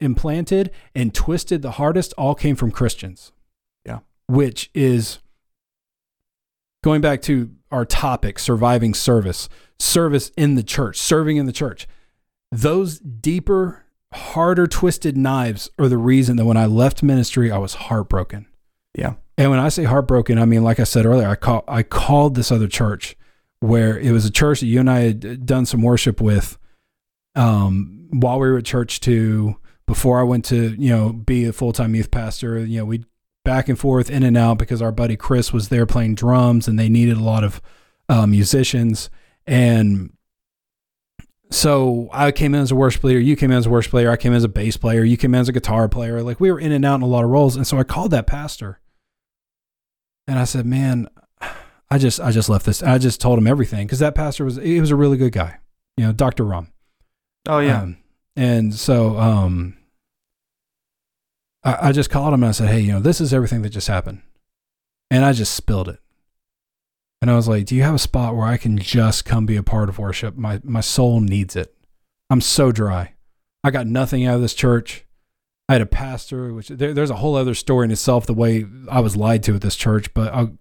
[0.00, 3.30] implanted and twisted the hardest all came from christians.
[3.86, 4.00] Yeah.
[4.26, 5.20] Which is
[6.82, 9.48] going back to our topic, surviving service,
[9.78, 11.86] service in the church, serving in the church.
[12.50, 17.74] Those deeper, harder twisted knives are the reason that when I left ministry, I was
[17.74, 18.46] heartbroken.
[18.94, 19.14] Yeah.
[19.36, 22.34] And when I say heartbroken, I mean, like I said earlier, I call I called
[22.34, 23.16] this other church
[23.60, 26.58] where it was a church that you and I had done some worship with
[27.34, 29.56] um, while we were at church too.
[29.86, 33.06] Before I went to, you know, be a full time youth pastor, you know, we'd
[33.48, 36.78] back and forth in and out because our buddy Chris was there playing drums and
[36.78, 37.62] they needed a lot of
[38.10, 39.08] uh, musicians.
[39.46, 40.12] And
[41.50, 43.18] so I came in as a worship leader.
[43.18, 44.10] You came in as a worship player.
[44.10, 45.02] I came in as a bass player.
[45.02, 46.22] You came in as a guitar player.
[46.22, 47.56] Like we were in and out in a lot of roles.
[47.56, 48.80] And so I called that pastor
[50.26, 51.08] and I said, man,
[51.90, 52.82] I just, I just left this.
[52.82, 55.56] I just told him everything because that pastor was, he was a really good guy,
[55.96, 56.44] you know, Dr.
[56.44, 56.70] Rum.
[57.48, 57.80] Oh yeah.
[57.80, 57.96] Um,
[58.36, 59.77] and so, um,
[61.64, 63.70] I, I just called him and I said, Hey, you know, this is everything that
[63.70, 64.22] just happened.
[65.10, 66.00] And I just spilled it.
[67.20, 69.56] And I was like, Do you have a spot where I can just come be
[69.56, 70.36] a part of worship?
[70.36, 71.74] My my soul needs it.
[72.30, 73.14] I'm so dry.
[73.64, 75.04] I got nothing out of this church.
[75.68, 78.64] I had a pastor, which there, there's a whole other story in itself, the way
[78.90, 80.14] I was lied to at this church.
[80.14, 80.56] But I'll,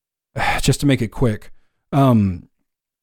[0.60, 1.50] just to make it quick,
[1.92, 2.48] um,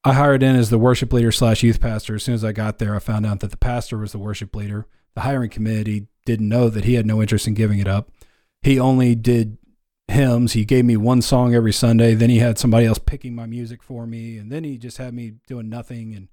[0.04, 2.16] I hired in as the worship leader slash youth pastor.
[2.16, 4.56] As soon as I got there, I found out that the pastor was the worship
[4.56, 4.88] leader.
[5.16, 8.12] The hiring committee didn't know that he had no interest in giving it up.
[8.62, 9.58] He only did
[10.08, 10.54] hymns.
[10.54, 12.14] He gave me one song every Sunday.
[12.14, 14.38] Then he had somebody else picking my music for me.
[14.38, 16.14] And then he just had me doing nothing.
[16.14, 16.28] And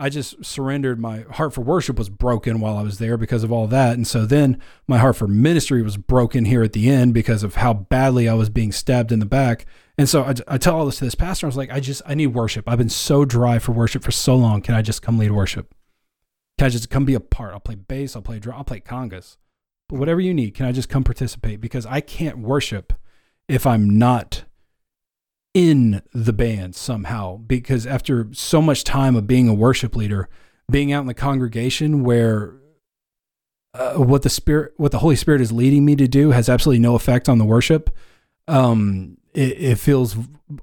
[0.00, 0.98] I just surrendered.
[0.98, 3.94] My heart for worship was broken while I was there because of all that.
[3.94, 7.56] And so then my heart for ministry was broken here at the end because of
[7.56, 9.66] how badly I was being stabbed in the back.
[9.98, 11.46] And so I, I tell all this to this pastor.
[11.46, 12.66] I was like, I just, I need worship.
[12.66, 14.62] I've been so dry for worship for so long.
[14.62, 15.74] Can I just come lead worship?
[16.58, 17.52] Can I just come be a part?
[17.52, 19.36] I'll play bass, I'll play drum, I'll play congas.
[19.88, 21.60] But whatever you need, can I just come participate?
[21.60, 22.94] Because I can't worship
[23.46, 24.44] if I'm not
[25.54, 27.36] in the band somehow.
[27.36, 30.28] Because after so much time of being a worship leader,
[30.70, 32.54] being out in the congregation where
[33.74, 36.80] uh, what the spirit, what the Holy Spirit is leading me to do, has absolutely
[36.80, 37.94] no effect on the worship.
[38.48, 40.16] Um, it, it feels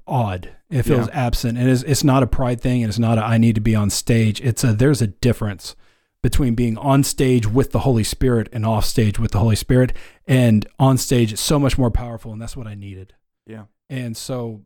[0.06, 0.50] odd.
[0.70, 1.26] It feels yeah.
[1.26, 3.60] absent, and it's, it's not a pride thing, and it's not a I need to
[3.60, 4.40] be on stage.
[4.40, 5.76] It's a there's a difference
[6.24, 9.92] between being on stage with the Holy Spirit and off stage with the Holy Spirit.
[10.26, 13.12] And on stage, it's so much more powerful, and that's what I needed.
[13.46, 13.64] Yeah.
[13.90, 14.62] And so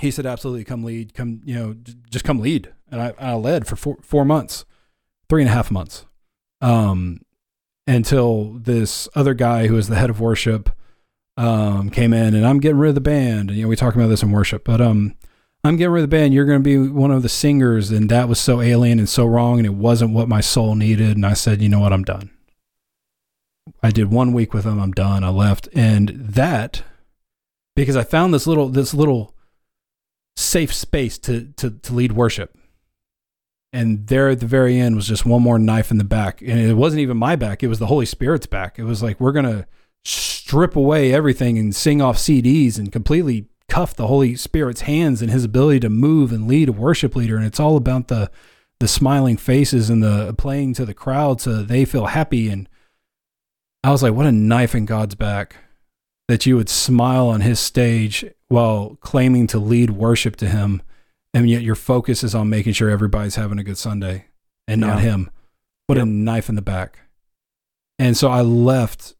[0.00, 1.74] he said, absolutely, come lead, come, you know,
[2.08, 2.72] just come lead.
[2.88, 4.64] And I, I led for four, four months,
[5.28, 6.06] three and a half months.
[6.60, 7.22] Um,
[7.88, 10.70] until this other guy who was the head of worship
[11.36, 13.50] um, came in and I'm getting rid of the band.
[13.50, 15.16] And, you know, we talked about this in worship, but um,
[15.64, 16.34] I'm getting rid of the band.
[16.34, 17.90] You're going to be one of the singers.
[17.90, 19.58] And that was so alien and so wrong.
[19.58, 21.16] And it wasn't what my soul needed.
[21.16, 21.92] And I said, you know what?
[21.92, 22.30] I'm done.
[23.82, 24.78] I did one week with them.
[24.78, 25.24] I'm done.
[25.24, 25.68] I left.
[25.72, 26.82] And that,
[27.74, 29.34] because I found this little, this little
[30.36, 32.58] safe space to, to, to lead worship.
[33.72, 36.42] And there at the very end was just one more knife in the back.
[36.42, 37.62] And it wasn't even my back.
[37.62, 38.78] It was the Holy Spirit's back.
[38.78, 39.66] It was like, we're going to
[40.04, 45.30] strip away everything and sing off CDs and completely cuff the Holy Spirit's hands and
[45.30, 47.36] his ability to move and lead a worship leader.
[47.36, 48.30] And it's all about the
[48.80, 52.48] the smiling faces and the playing to the crowd so they feel happy.
[52.48, 52.68] And
[53.82, 55.56] I was like, what a knife in God's back
[56.28, 60.82] that you would smile on his stage while claiming to lead worship to him.
[61.32, 64.26] And yet your focus is on making sure everybody's having a good Sunday
[64.66, 65.10] and not Yeah.
[65.10, 65.30] him.
[65.86, 66.98] What a knife in the back.
[67.98, 69.14] And so I left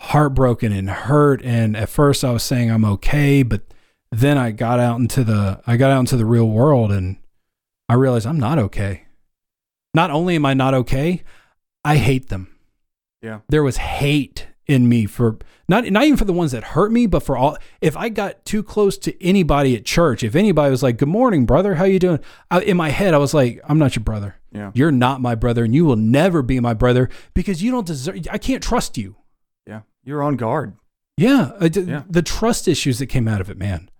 [0.00, 3.62] heartbroken and hurt and at first I was saying I'm okay but
[4.10, 7.16] then I got out into the I got out into the real world and
[7.88, 9.04] I realized I'm not okay.
[9.94, 11.22] Not only am I not okay,
[11.84, 12.54] I hate them.
[13.22, 13.40] Yeah.
[13.48, 15.38] There was hate in me for
[15.68, 18.44] not not even for the ones that hurt me, but for all if I got
[18.44, 21.74] too close to anybody at church, if anybody was like, "Good morning, brother.
[21.74, 22.20] How you doing?"
[22.50, 24.36] I, in my head I was like, "I'm not your brother.
[24.52, 24.70] Yeah.
[24.74, 28.26] You're not my brother and you will never be my brother because you don't deserve
[28.30, 29.16] I can't trust you."
[30.08, 30.74] You're on guard.
[31.18, 32.04] Yeah, d- Yeah.
[32.08, 33.90] the trust issues that came out of it, man,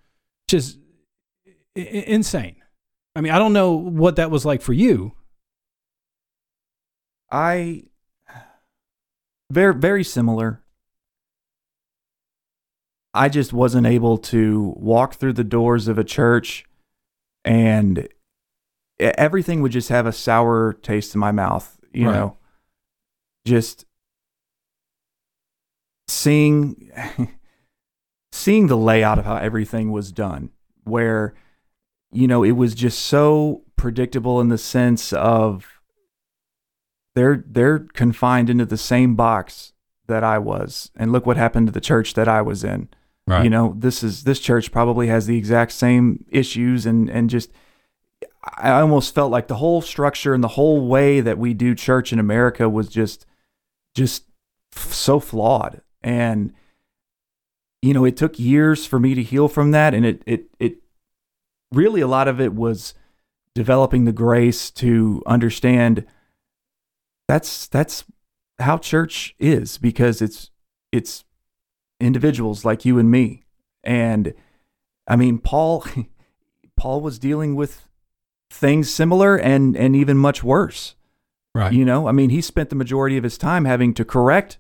[0.49, 0.79] just
[1.77, 2.57] I- insane.
[3.15, 5.13] I mean, I don't know what that was like for you.
[7.31, 7.83] I
[9.51, 10.65] very very similar.
[13.13, 16.65] I just wasn't able to walk through the doors of a church
[17.45, 18.09] and
[18.99, 22.15] everything would just have a sour taste in my mouth, you Right.
[22.15, 22.39] know.
[23.45, 23.85] Just
[26.09, 26.91] seeing
[28.33, 30.51] seeing the layout of how everything was done
[30.85, 31.35] where
[32.11, 35.79] you know it was just so predictable in the sense of
[37.15, 39.73] they're they're confined into the same box
[40.07, 40.91] that I was.
[40.97, 42.89] And look what happened to the church that I was in.
[43.27, 43.45] Right.
[43.45, 47.51] you know this is this church probably has the exact same issues and and just
[48.57, 52.11] I almost felt like the whole structure and the whole way that we do church
[52.11, 53.27] in America was just
[53.95, 54.25] just
[54.75, 56.53] f- so flawed and
[57.83, 59.95] you know it took years for me to heal from that.
[59.95, 60.77] And it it it
[61.73, 62.95] really a lot of it was
[63.55, 66.07] developing the grace to understand
[67.27, 68.05] that's that's
[68.59, 70.51] how church is because it's
[70.93, 71.25] it's
[72.01, 73.45] individuals like you and me.
[73.85, 74.35] And
[75.07, 75.85] i mean paul
[76.77, 77.89] paul was dealing with
[78.51, 80.95] things similar and and even much worse.
[81.55, 81.73] Right.
[81.73, 84.59] you know i mean he spent the majority of his time having to correct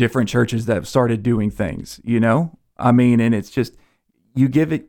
[0.00, 3.76] different churches that have started doing things you know i mean and it's just
[4.34, 4.88] you give it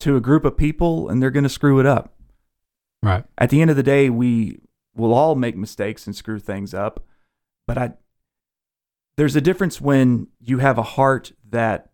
[0.00, 2.12] to a group of people and they're going to screw it up
[3.02, 3.24] right.
[3.38, 4.60] at the end of the day, we
[4.94, 7.04] will all make mistakes and screw things up.
[7.66, 7.92] But I,
[9.16, 11.90] there's a difference when you have a heart that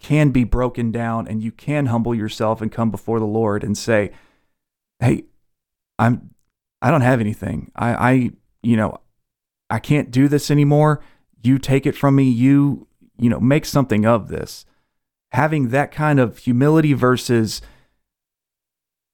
[0.00, 3.76] can be broken down and you can humble yourself and come before the Lord and
[3.76, 4.12] say,
[5.00, 5.24] "Hey,
[5.98, 6.30] I'm,
[6.80, 7.70] I don't have anything.
[7.74, 8.30] I, I,
[8.62, 9.00] you know,
[9.68, 11.02] I can't do this anymore.
[11.42, 12.24] You take it from me.
[12.24, 12.86] You,
[13.18, 14.64] you know, make something of this."
[15.32, 17.60] Having that kind of humility versus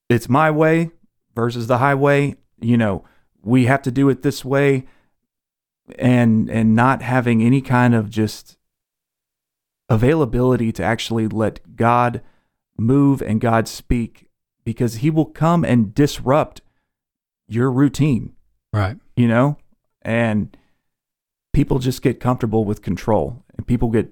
[0.08, 0.90] it's my way
[1.34, 3.04] versus the highway you know
[3.42, 4.84] we have to do it this way
[5.98, 8.56] and and not having any kind of just
[9.88, 12.22] availability to actually let God
[12.78, 14.28] move and God speak
[14.64, 16.60] because he will come and disrupt
[17.48, 18.34] your routine
[18.72, 18.96] Right.
[19.16, 19.56] you know
[20.02, 20.56] and
[21.52, 24.10] people just get comfortable with control and people get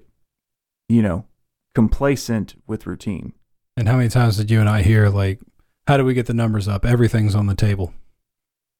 [0.89, 1.25] you know
[1.73, 3.33] complacent with routine
[3.77, 5.39] And how many times did you and I hear like,
[5.87, 6.85] how do we get the numbers up?
[6.85, 7.93] Everything's on the table.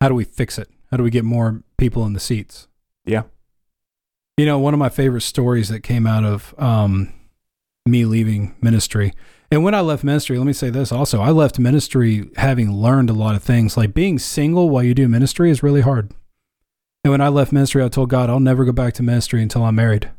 [0.01, 0.69] How do we fix it?
[0.89, 2.67] How do we get more people in the seats?
[3.05, 3.23] yeah
[4.37, 7.13] You know, one of my favorite stories that came out of um,
[7.85, 9.13] me leaving ministry.
[9.51, 11.21] And when I left ministry, let me say this also.
[11.21, 13.75] I left ministry having learned a lot of things.
[13.77, 16.13] Like being single while you do ministry is really hard.
[17.03, 19.63] And when I left ministry, I told God, I'll never go back to ministry until
[19.63, 20.11] I'm married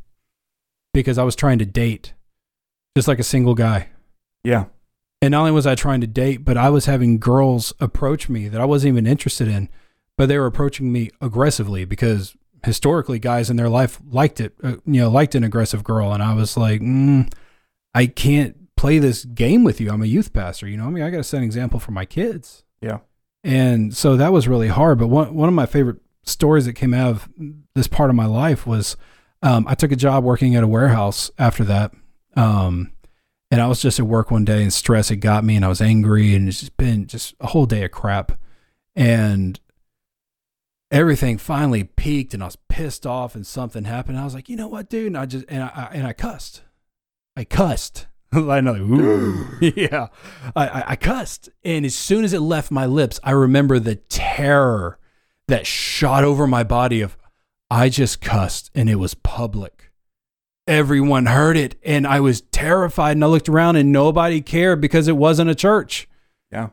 [0.93, 2.13] because I was trying to date
[2.95, 3.89] just like a single guy.
[4.43, 4.65] yeah
[5.21, 8.47] And not only was I trying to date, but I was having girls approach me
[8.49, 9.69] that I wasn't even interested in,
[10.17, 14.75] but they were approaching me aggressively because historically guys in their life liked it, uh,
[14.85, 16.13] you know, liked an aggressive girl.
[16.13, 17.31] And I was like, mm,
[17.95, 19.89] I can't play this game with you.
[19.89, 21.91] I'm a youth pastor, you know, I mean, I got to set an example for
[21.91, 22.63] my kids.
[22.81, 22.99] yeah
[23.43, 24.99] And so that was really hard.
[24.99, 27.29] But one, one of my favorite stories that came out of
[27.75, 28.95] this part of my life was
[29.41, 31.91] um, I took a job working at a warehouse after that.
[32.35, 32.93] Um,
[33.51, 35.67] and I was just at work one day and stress had got me and I
[35.67, 38.31] was angry and it's just been just a whole day of crap.
[38.95, 39.59] And
[40.89, 44.17] everything finally peaked and I was pissed off and something happened.
[44.17, 45.07] I was like, you know what, dude?
[45.07, 46.63] And I just, and I, and I cussed.
[47.35, 48.07] I cussed.
[48.31, 50.07] I know, ooh, yeah.
[50.55, 51.49] I, I, I cussed.
[51.63, 54.97] And as soon as it left my lips, I remember the terror
[55.53, 57.15] that shot over my body of,
[57.69, 59.91] I just cussed and it was public.
[60.65, 65.07] Everyone heard it and I was terrified and I looked around and nobody cared because
[65.07, 66.09] it wasn't a church.
[66.51, 66.69] Yeah.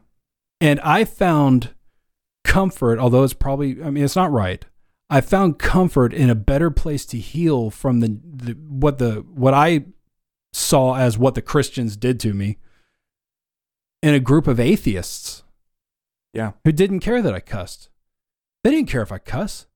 [0.62, 1.74] And I found
[2.43, 4.64] comfort, although it's probably, I mean, it's not right.
[5.11, 9.53] I found comfort in a better place to heal from the, the what the what
[9.53, 9.85] I
[10.55, 12.57] saw as what the Christians did to me
[14.03, 15.43] in a group of atheists.
[16.33, 16.53] Yeah.
[16.64, 17.91] Who didn't care that I cussed.
[18.65, 19.67] They didn't care if I cuss.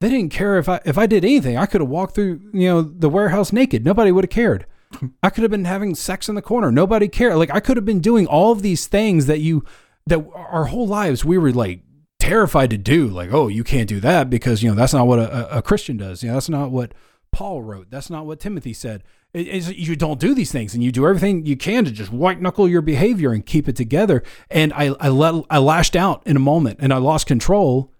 [0.00, 1.56] They didn't care if I if I did anything.
[1.56, 3.84] I could have walked through, you know, the warehouse naked.
[3.84, 4.66] Nobody would have cared.
[5.22, 6.70] I could have been having sex in the corner.
[6.70, 7.36] Nobody cared.
[7.36, 9.64] Like I could have been doing all of these things that you
[10.06, 11.80] that our whole lives we were like
[12.18, 13.08] terrified to do.
[13.08, 15.96] Like, oh, you can't do that because you know that's not what a, a Christian
[15.96, 16.22] does.
[16.22, 16.92] You know, that's not what
[17.32, 17.90] Paul wrote.
[17.90, 19.02] That's not what Timothy said.
[19.32, 22.40] It, you don't do these things, and you do everything you can to just white
[22.40, 24.22] knuckle your behavior and keep it together.
[24.50, 27.92] And I I let I lashed out in a moment, and I lost control,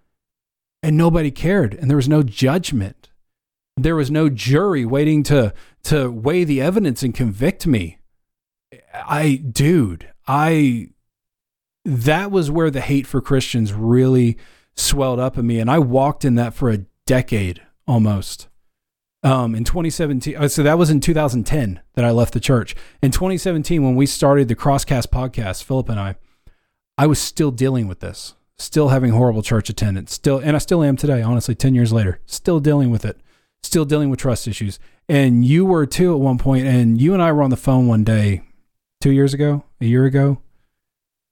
[0.86, 3.08] and nobody cared, and there was no judgment.
[3.76, 7.98] There was no jury waiting to to weigh the evidence and convict me.
[8.94, 10.90] I, dude, I
[11.84, 14.38] that was where the hate for Christians really
[14.76, 15.58] swelled up in me.
[15.58, 18.46] And I walked in that for a decade almost.
[19.24, 22.76] Um, in 2017, uh, so that was in 2010 that I left the church.
[23.02, 26.14] In 2017, when we started the Crosscast podcast, Philip and I,
[26.96, 30.82] I was still dealing with this, still having horrible church attendance, still, and I still
[30.82, 33.20] am today, honestly, 10 years later, still dealing with it,
[33.62, 34.78] still dealing with trust issues.
[35.08, 37.86] And you were too at one point, and you and I were on the phone
[37.86, 38.42] one day,
[39.00, 40.40] two years ago, a year ago,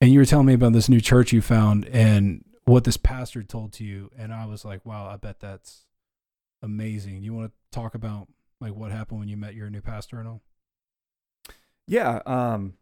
[0.00, 3.42] and you were telling me about this new church you found and what this pastor
[3.42, 5.86] told to you and i was like wow i bet that's
[6.62, 8.28] amazing you want to talk about
[8.60, 10.42] like what happened when you met your new pastor and all
[11.86, 12.74] yeah um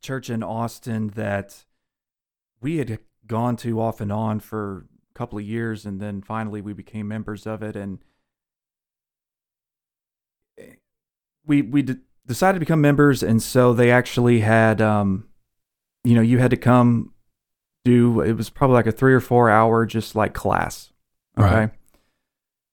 [0.00, 1.64] church in austin that
[2.62, 6.60] we had gone to off and on for a couple of years and then finally
[6.60, 7.98] we became members of it and
[11.46, 11.96] we we d-
[12.26, 15.26] decided to become members and so they actually had um
[16.04, 17.12] you know, you had to come
[17.84, 20.92] do it was probably like a three or four hour just like class.
[21.38, 21.54] Okay.
[21.54, 21.70] Right.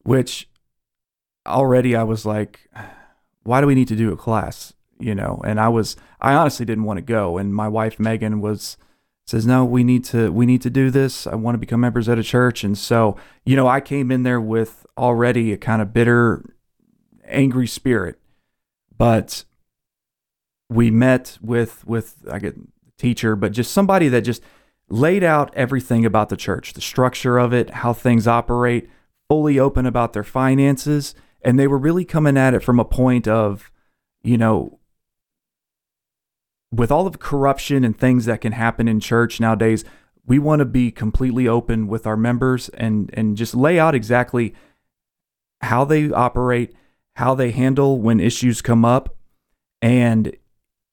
[0.04, 0.50] Which
[1.48, 2.70] already I was like,
[3.44, 4.74] why do we need to do a class?
[5.00, 7.38] You know, and I was I honestly didn't want to go.
[7.38, 8.78] And my wife Megan was
[9.30, 11.28] says, No, we need to we need to do this.
[11.28, 12.64] I want to become members at a church.
[12.64, 13.16] And so,
[13.46, 16.44] you know, I came in there with already a kind of bitter,
[17.26, 18.20] angry spirit.
[18.98, 19.46] But
[20.68, 22.56] we met with with I get
[22.98, 24.42] teacher, but just somebody that just
[24.90, 28.90] laid out everything about the church, the structure of it, how things operate,
[29.30, 31.14] fully open about their finances.
[31.44, 33.72] And they were really coming at it from a point of,
[34.24, 34.80] you know,
[36.72, 39.84] with all of corruption and things that can happen in church nowadays,
[40.26, 44.54] we want to be completely open with our members and and just lay out exactly
[45.62, 46.74] how they operate,
[47.16, 49.16] how they handle when issues come up,
[49.82, 50.36] and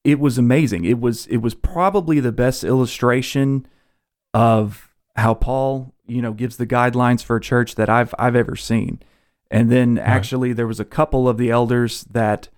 [0.04, 0.84] it was amazing.
[0.84, 3.66] It was it was probably the best illustration
[4.32, 8.56] of how Paul, you know, gives the guidelines for a church that I've I've ever
[8.56, 9.00] seen.
[9.50, 12.48] And then actually there was a couple of the elders that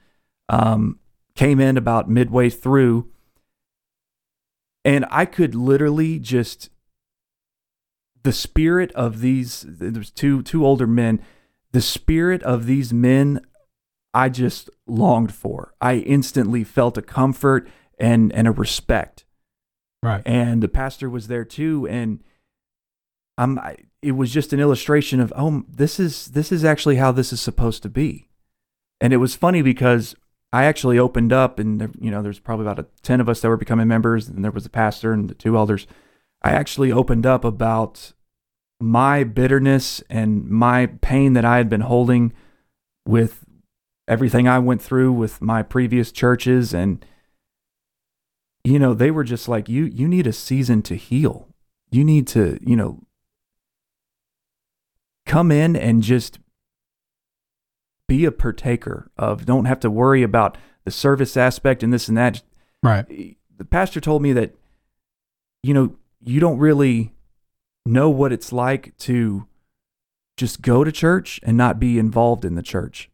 [0.48, 0.98] um,
[1.39, 3.09] came in about midway through,
[4.84, 6.68] and I could literally just
[8.24, 9.64] the spirit of these.
[9.68, 11.22] There's two two older men.
[11.70, 13.41] The spirit of these men
[14.12, 15.74] I just longed for.
[15.80, 17.68] I instantly felt a comfort
[18.01, 19.24] and and a respect.
[20.03, 20.22] Right.
[20.26, 22.20] And the pastor was there too and
[23.36, 27.12] I'm I, it was just an illustration of oh this is this is actually how
[27.12, 28.28] this is supposed to be.
[29.01, 30.16] And it was funny because
[30.53, 33.40] I actually opened up and there, you know there's probably about a 10 of us
[33.40, 35.86] that were becoming members and there was a pastor and the two elders.
[36.42, 38.12] I actually opened up about
[38.80, 42.32] my bitterness and my pain that I had been holding
[43.07, 43.44] with
[44.07, 47.05] everything I went through with my previous churches and
[48.64, 51.49] you know they were just like you you need a season to heal
[51.90, 53.03] you need to you know
[55.26, 56.38] come in and just
[58.09, 62.16] be a partaker of don't have to worry about the service aspect and this and
[62.16, 62.42] that
[62.82, 63.06] right
[63.56, 64.54] the pastor told me that
[65.62, 67.12] you know you don't really
[67.86, 69.46] know what it's like to
[70.36, 73.11] just go to church and not be involved in the church.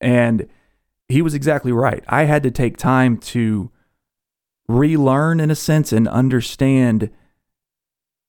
[0.00, 0.48] And
[1.08, 2.04] he was exactly right.
[2.08, 3.70] I had to take time to
[4.68, 7.10] relearn, in a sense, and understand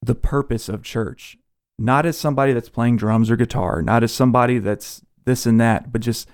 [0.01, 1.37] the purpose of church.
[1.77, 5.91] Not as somebody that's playing drums or guitar, not as somebody that's this and that,
[5.91, 6.27] but just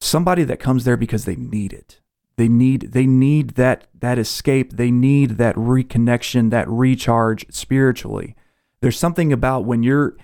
[0.00, 2.00] somebody that comes there because they need it.
[2.36, 4.76] They need they need that that escape.
[4.76, 8.36] They need that reconnection, that recharge spiritually.
[8.82, 10.16] There's something about when you're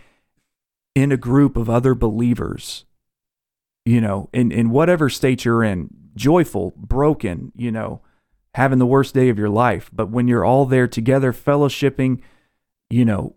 [0.95, 2.85] in a group of other believers,
[3.87, 8.03] you know, in, in whatever state you're in, joyful, broken, you know,
[8.55, 9.91] having the worst day of your life.
[9.91, 12.21] But when you're all there together, fellowshipping,
[12.91, 13.37] you know,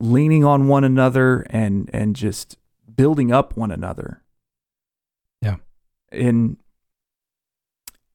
[0.00, 2.58] leaning on one another and and just
[2.96, 4.22] building up one another.
[5.42, 5.56] Yeah.
[6.10, 6.56] And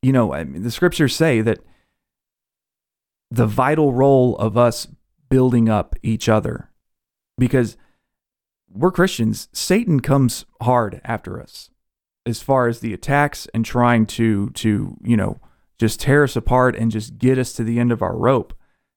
[0.01, 1.59] you know, I mean, the scriptures say that
[3.29, 4.87] the vital role of us
[5.29, 6.69] building up each other
[7.37, 7.77] because
[8.69, 11.69] we're Christians, Satan comes hard after us
[12.25, 15.39] as far as the attacks and trying to to, you know,
[15.77, 18.53] just tear us apart and just get us to the end of our rope.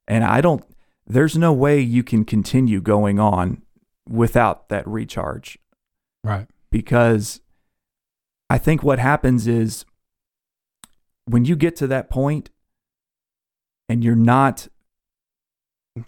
[0.08, 0.64] And I don't
[1.06, 3.62] there's no way you can continue going on
[4.08, 5.58] without that recharge.
[6.24, 6.48] Right.
[6.70, 7.40] Because
[8.50, 9.84] I think what happens is
[11.26, 12.50] when you get to that point
[13.88, 14.66] and you're not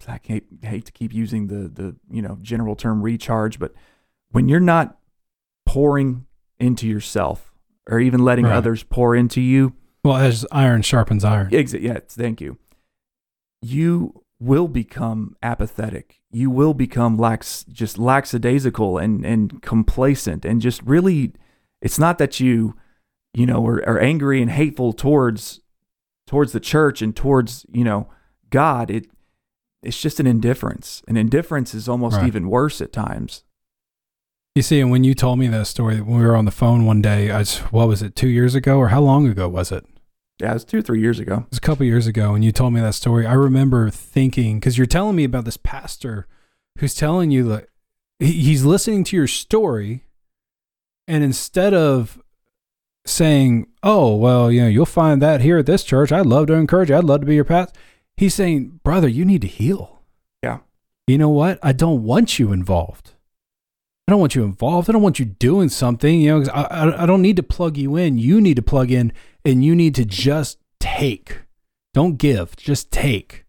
[0.05, 3.73] I hate, hate to keep using the the you know general term recharge, but
[4.31, 4.97] when you're not
[5.65, 6.25] pouring
[6.59, 7.53] into yourself
[7.89, 8.55] or even letting Right.
[8.55, 11.51] others pour into you, Well, as iron sharpens iron.
[11.51, 12.57] Exa- yes, thank you.
[13.61, 16.19] You will become apathetic.
[16.31, 21.33] You will become lax, just lackadaisical and and complacent, and just really,
[21.81, 22.75] it's not that you,
[23.33, 25.61] you know, are, are angry and hateful towards
[26.27, 28.09] towards the church and towards you know
[28.49, 28.91] God.
[28.91, 29.07] It
[29.83, 31.01] it's just an indifference.
[31.07, 32.27] And indifference is almost Right.
[32.27, 33.43] even worse at times.
[34.55, 36.85] You see, and when you told me that story, when we were on the phone
[36.85, 39.71] one day, I was, what was it, two years ago, or how long ago was
[39.71, 39.85] it?
[40.39, 41.45] Yeah, it was two or three years ago.
[41.45, 43.25] It was a couple years ago, and you told me that story.
[43.25, 46.27] I remember thinking because you're telling me about this pastor
[46.77, 47.69] who's telling you that
[48.19, 50.03] he's listening to your story,
[51.07, 52.21] and instead of
[53.05, 56.11] saying, "Oh, well, you know, you'll find that here at this church.
[56.11, 56.97] I'd love to encourage you.
[56.97, 57.77] I'd love to be your pastor,"
[58.15, 60.03] he's saying, "Brother, you need to heal."
[60.43, 60.59] Yeah.
[61.07, 61.57] You know what?
[61.63, 63.13] I don't want you involved.
[64.07, 64.89] I don't want you involved.
[64.89, 66.21] I don't want you doing something.
[66.21, 68.17] You know, I, I, I don't need to plug you in.
[68.17, 69.11] You need to plug in,
[69.43, 71.41] and you need to just take.
[71.93, 73.43] Don't give, just take.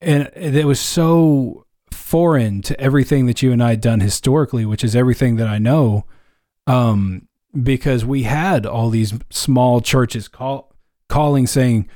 [0.00, 4.82] And it was so foreign to everything that you and I had done historically, which
[4.82, 6.04] is everything that I know.
[6.66, 7.28] Um,
[7.62, 10.74] because we had all these small churches call
[11.08, 11.92] calling saying, "Uh,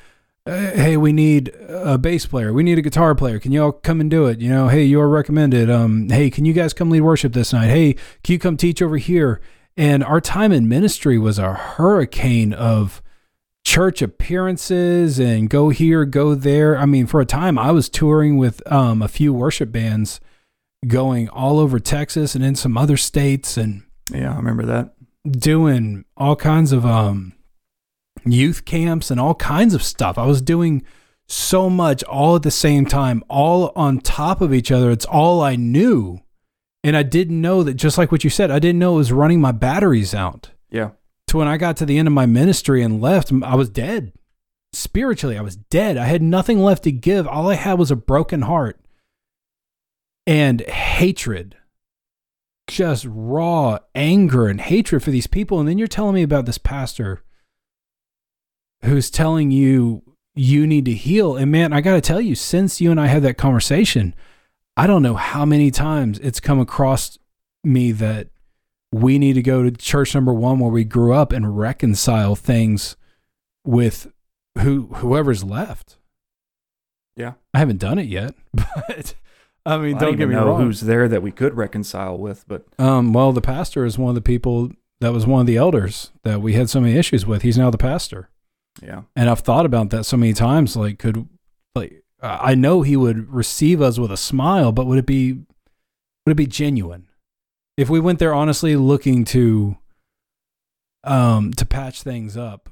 [0.49, 2.53] "Hey, we need a bass player.
[2.53, 3.39] We need a guitar player.
[3.39, 4.41] Can you all come and do it?
[4.41, 5.71] You know, hey, you're recommended.
[5.71, 7.69] Um, hey, can you guys come lead worship this night?
[7.69, 7.95] Hey,
[8.25, 9.41] can you come teach over here?"
[9.77, 13.01] And our time in ministry was a hurricane of
[13.65, 16.77] church appearances and go here, go there.
[16.77, 20.21] I mean, for a time, I was touring with um, a few worship bands,
[20.87, 23.83] going all over Texas and in some other states, and
[24.13, 24.95] Yeah, I remember that.
[25.31, 27.35] doing all kinds of um
[28.25, 30.19] youth camps and all kinds of stuff.
[30.19, 30.83] I was doing
[31.29, 34.91] so much all at the same time, all on top of each other.
[34.91, 36.21] It's all I knew.
[36.83, 39.13] And I didn't know that just like what you said, I didn't know it was
[39.13, 40.51] running my batteries out.
[40.71, 40.91] Yeah.
[41.29, 44.13] To when I got to the end of my ministry and left, I was dead.
[44.73, 45.97] Spiritually, I was dead.
[45.97, 47.27] I had nothing left to give.
[47.27, 48.81] All I had was a broken heart
[50.27, 51.57] and hatred
[52.69, 55.59] just raw anger and hatred for these people.
[55.59, 57.23] And then you're telling me about this pastor
[58.85, 60.03] who's telling you
[60.35, 61.37] you need to heal.
[61.37, 64.15] And man, I got to tell you, since you and I had that conversation,
[64.77, 67.19] I don't know how many times it's come across
[67.65, 68.29] me that
[68.93, 72.97] we need to go to church number one where we grew up and reconcile things
[73.65, 74.07] with
[74.59, 75.97] who whoever's left.
[77.17, 77.33] Yeah.
[77.53, 79.15] I haven't done it yet, but
[79.67, 80.63] I mean, I don't don't get even me know wrong.
[80.63, 84.15] who's there that we could reconcile with, but Um, well, the pastor is one of
[84.15, 84.71] the people
[85.01, 87.43] that was one of the elders that we had so many issues with.
[87.43, 88.31] He's now the pastor,
[88.83, 89.03] yeah.
[89.17, 90.77] and I've thought about that so many times.
[90.77, 91.29] Like, could
[91.75, 95.33] like uh, I know he would receive us with a smile, but would it be
[95.33, 97.09] would it be genuine
[97.77, 99.77] if we went there honestly looking to
[101.05, 102.69] um to patch things up?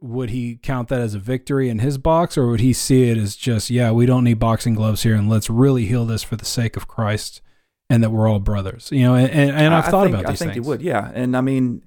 [0.00, 3.16] Would he count that as a victory in his box, or would he see it
[3.16, 6.36] as just, yeah, we don't need boxing gloves here, and let's really heal this for
[6.36, 7.40] the sake of Christ,
[7.88, 9.14] and that we're all brothers, you know?
[9.14, 10.66] And and, and I've I- I thought think, about these I think things.
[10.66, 11.10] he would, yeah.
[11.14, 11.84] And I mean,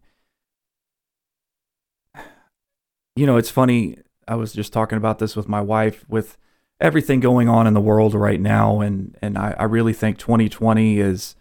[3.17, 3.97] you know, it's funny.
[4.27, 6.05] I was just talking about this with my wife.
[6.07, 6.37] With
[6.79, 10.99] everything going on in the world right now, and and I, I really think 2020
[10.99, 11.35] is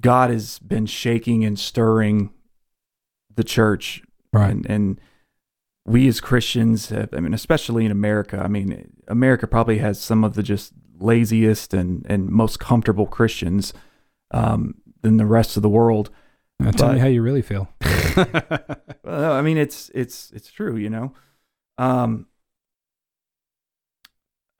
[0.00, 2.30] God has been shaking and stirring
[3.34, 4.02] the church,
[4.32, 4.50] Right.
[4.50, 5.00] and and
[5.86, 10.22] we as Christians, have, I mean, especially in America, I mean, America probably has some
[10.22, 13.72] of the just laziest and and most comfortable Christians
[14.30, 16.10] um, than the rest of the world.
[16.60, 17.68] Now tell me how you really feel.
[19.04, 21.14] Well, I mean, it's it's it's true, you know.
[21.78, 22.26] Um,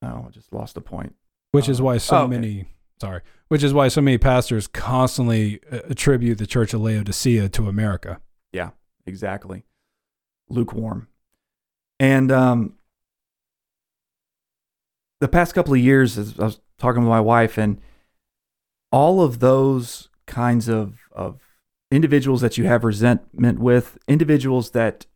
[0.02, 1.14] oh, I just lost the point.
[1.50, 2.30] which is Uh, why so oh, okay.
[2.30, 2.64] many
[3.00, 7.66] sorry which is why so many pastors constantly uh, attribute the church of laodicea to
[7.68, 8.20] america
[8.52, 8.70] Yeah,
[9.06, 9.64] Exactly,
[10.48, 11.08] lukewarm.
[12.00, 12.74] And um,
[15.20, 17.80] the past couple of years, as I was talking with my wife, and
[18.92, 21.40] all of those kinds of of
[21.90, 25.06] individuals that you have resentment with, individuals that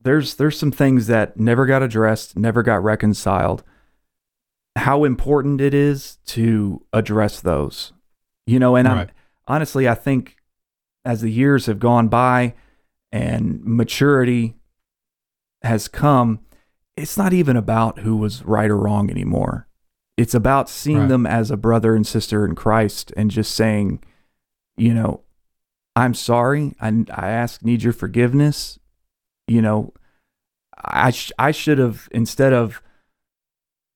[0.00, 3.62] there's there's some things that never got addressed, never got reconciled.
[4.76, 7.92] How important it is to address those,
[8.46, 8.96] you know, and I'm,
[9.48, 10.36] honestly, I think
[11.04, 12.54] as the years have gone by
[13.10, 14.56] and maturity
[15.62, 16.40] has come,
[16.96, 19.66] it's not even about who was right or wrong anymore.
[20.16, 21.08] It's about seeing Right.
[21.08, 24.02] them as a brother and sister in Christ and just saying,
[24.76, 25.22] you know,
[25.96, 26.74] I'm sorry.
[26.80, 28.78] I, I ask, need your forgiveness.
[29.48, 29.92] You know,
[30.76, 32.82] I, sh- I should have, instead of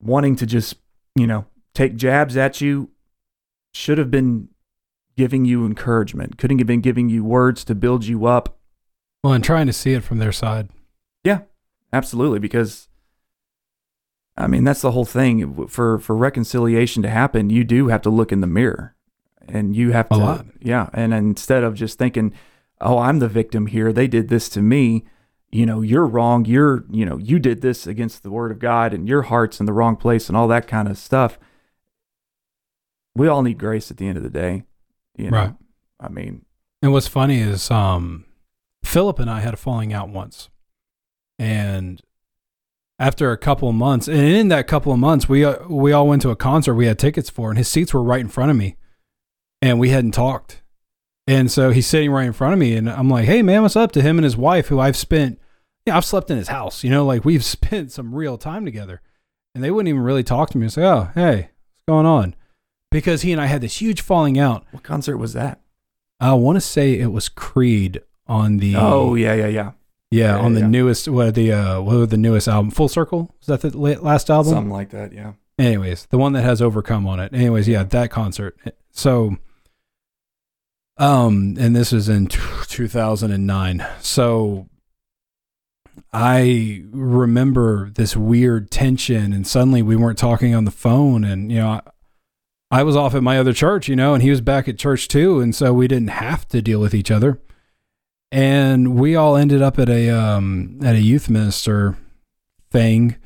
[0.00, 0.76] wanting to just,
[1.14, 1.44] you know,
[1.74, 2.90] take jabs at you,
[3.74, 4.48] should have been
[5.16, 8.58] giving you encouragement, couldn't have been giving you words to build you up.
[9.22, 10.70] well and trying to see it from their side
[11.22, 11.40] Yeah,
[11.92, 12.88] Absolutely, because
[14.36, 15.66] I mean that's the whole thing.
[15.66, 18.94] For for reconciliation to happen, you do have to look in the mirror,
[19.52, 20.46] and you have A to, lot.
[20.60, 20.88] yeah.
[20.92, 22.32] And instead of just thinking,
[22.80, 23.92] "Oh, I'm the victim here.
[23.92, 25.04] They did this to me,"
[25.50, 26.44] you know, you're wrong.
[26.44, 29.66] You're you know you did this against the word of God, and your heart's in
[29.66, 31.38] the wrong place, and all that kind of stuff.
[33.14, 34.64] We all need grace at the end of the day,
[35.16, 35.36] you know.
[35.36, 35.54] Right.
[35.98, 36.46] I mean,
[36.82, 38.24] and what's funny is um
[38.82, 40.48] philip and i had a falling out once
[41.38, 42.00] and
[42.98, 46.06] after a couple of months and in that couple of months we uh, we all
[46.08, 48.50] went to a concert we had tickets for and his seats were right in front
[48.50, 48.76] of me
[49.62, 50.62] and we hadn't talked
[51.26, 53.76] and so he's sitting right in front of me and i'm like hey man what's
[53.76, 55.38] up to him and his wife who i've spent
[55.86, 59.00] yeah i've slept in his house you know like we've spent some real time together
[59.54, 62.34] and they wouldn't even really talk to me and say oh hey what's going on
[62.90, 65.60] because he and i had this huge falling out what concert was that?
[66.20, 69.72] i want to say it was creed on the Oh yeah, yeah, yeah.
[70.12, 70.66] yeah, Yeah, on the yeah.
[70.68, 74.30] newest what the uh what was the newest album Full Circle was that the last
[74.30, 75.12] album Something like that.
[75.12, 75.32] Yeah.
[75.58, 78.56] anyways the one that has Overcome on it anyways yeah that concert
[78.92, 79.36] so
[81.00, 82.38] um and this was in t-
[82.68, 84.68] 2009 so
[86.12, 91.58] I remember this weird tension and suddenly we weren't talking on the phone and you
[91.58, 91.80] know I,
[92.70, 95.08] I was off at my other church you know and he was back at church
[95.08, 95.40] too.
[95.40, 97.40] And so we didn't have to deal with each other.
[98.32, 101.96] And we all ended up at a um at a youth minister
[102.70, 103.16] thing.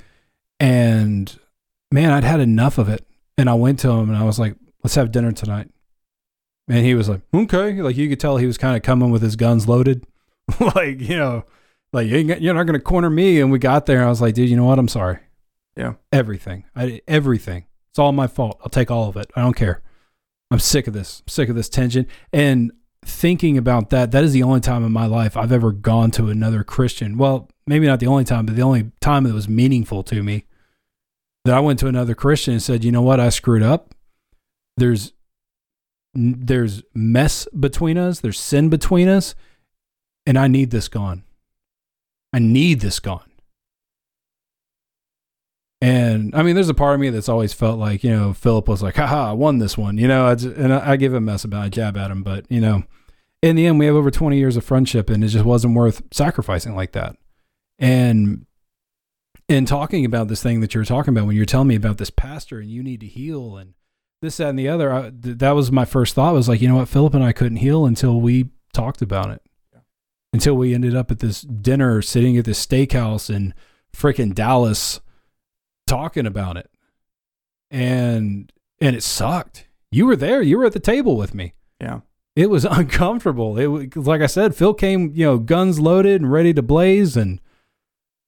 [0.60, 1.38] And
[1.90, 3.06] man i'd had enough of it.
[3.36, 5.70] And i went to him and i was like let's have dinner tonight
[6.68, 7.80] and he was like okay.
[7.80, 10.06] Like you could tell he was kind of coming with his guns loaded.
[10.60, 11.44] Like you know
[11.94, 13.40] like you're not going to corner me.
[13.40, 14.78] And we got there and i was like dude you know what?
[14.78, 15.18] I'm sorry.
[15.76, 15.94] Yeah.
[16.12, 16.64] everything.
[16.76, 17.64] I everything.
[17.90, 18.60] It's all my fault.
[18.62, 19.30] I'll take all of it.
[19.34, 19.82] I don't care.
[20.50, 21.20] I'm sick of this.
[21.20, 22.06] I'm sick of this tension.
[22.32, 22.72] And
[23.04, 26.28] thinking about that that is the only time in my life i've ever gone to
[26.28, 27.16] another christian.
[27.18, 30.44] Well maybe not the only time but the only time that was meaningful to me
[31.44, 33.20] that i went to another christian and said you know what?
[33.20, 33.94] I screwed up.
[34.76, 35.12] There's
[36.14, 39.34] there's mess between us there's sin between us
[40.26, 41.24] and i need this gone
[42.32, 43.30] i need this gone
[45.84, 48.68] and I mean, there's a part of me that's always felt like, you know, Philip
[48.68, 51.12] was like, haha, I won this one, you know, I just, and I, I give
[51.12, 52.22] him a mess about I jab at him.
[52.22, 52.84] But, you know,
[53.42, 56.02] in the end, we have over 20 years of friendship and it just wasn't worth
[56.10, 57.16] sacrificing like that.
[57.78, 58.46] And
[59.46, 61.98] in talking about this thing that you were talking about, when you're telling me about
[61.98, 63.74] this pastor and you need to heal and
[64.24, 66.34] this, that, and the other, I, th- that was my first thought.
[66.34, 69.42] Was like, you know what, Philip and I couldn't heal until we talked about it.
[69.72, 69.80] Yeah.
[70.32, 73.54] Until we ended up at this dinner sitting at this steakhouse in
[73.94, 75.00] freaking Dallas
[75.86, 76.70] talking about it.
[77.70, 79.68] And and it sucked.
[79.90, 80.42] You were there.
[80.42, 81.54] You were at the table with me.
[81.80, 82.00] Yeah.
[82.36, 83.58] it was uncomfortable.
[83.58, 87.16] It was like i said phil came you know guns loaded and ready to blaze
[87.16, 87.40] and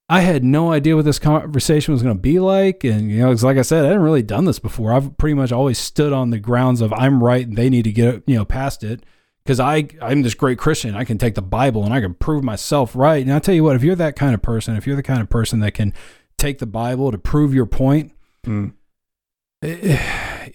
[0.09, 3.31] i had no idea what this conversation was going to be like and you know
[3.31, 6.13] it's like i said i hadn't really done this before i've pretty much always stood
[6.13, 9.03] on the grounds of i'm right and they need to get you know past it
[9.45, 12.45] because i i'm this great christian i can take the bible and i can prove
[12.45, 14.97] myself right and i'll tell you what if you're that kind of person if you're
[14.97, 15.93] the kind of person that can
[16.39, 18.13] take the Bible to prove your point,
[18.47, 18.75] Mm.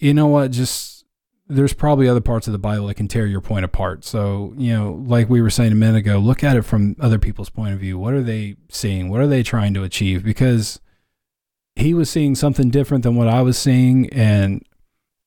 [0.00, 0.52] you know what?
[0.52, 1.01] Just
[1.54, 4.04] there's probably other parts of the Bible that can tear your point apart.
[4.04, 7.18] So, you know, like we were saying a minute ago, look at it from other
[7.18, 7.98] people's point of view.
[7.98, 9.10] What are they seeing?
[9.10, 10.24] What are they trying to achieve?
[10.24, 10.80] Because
[11.76, 14.08] he was seeing something different than what I was seeing.
[14.10, 14.64] And,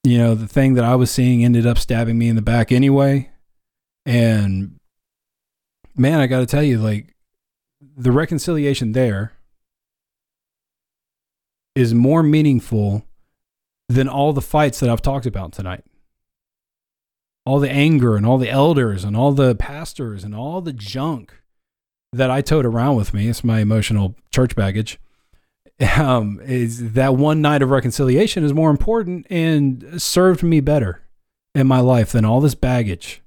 [0.03, 2.71] you know, the thing that I was seeing ended up stabbing me in the back
[2.71, 3.31] anyway.
[4.05, 4.79] And
[5.95, 7.15] man, I got to tell you, like,
[7.97, 9.33] the reconciliation there
[11.75, 13.05] is more meaningful
[13.89, 15.83] than all the fights that I've talked about tonight.
[17.45, 21.33] All the anger and all the elders and all the pastors and all the junk
[22.11, 23.27] that I towed around with me.
[23.27, 24.99] It's my emotional church baggage.
[25.97, 31.01] Um, is that one night of reconciliation is more important and served me better
[31.53, 33.21] in my life than all this baggage.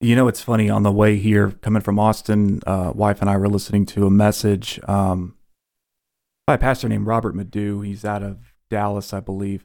[0.00, 3.36] You know, it's funny on the way here, coming from Austin, uh, wife and I
[3.36, 5.36] were listening to a message um,
[6.46, 7.80] by a pastor named Robert Madu.
[7.80, 9.64] He's out of Dallas, I believe,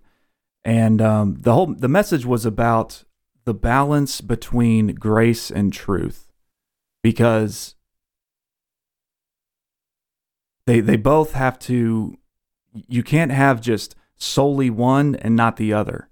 [0.63, 3.03] and um, the whole the message was about
[3.45, 6.31] the balance between grace and truth,
[7.03, 7.75] because
[10.65, 12.17] they they both have to.
[12.87, 16.09] You can't have just solely one and not the other,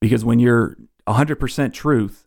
[0.00, 0.76] because when you're
[1.06, 2.26] 100% truth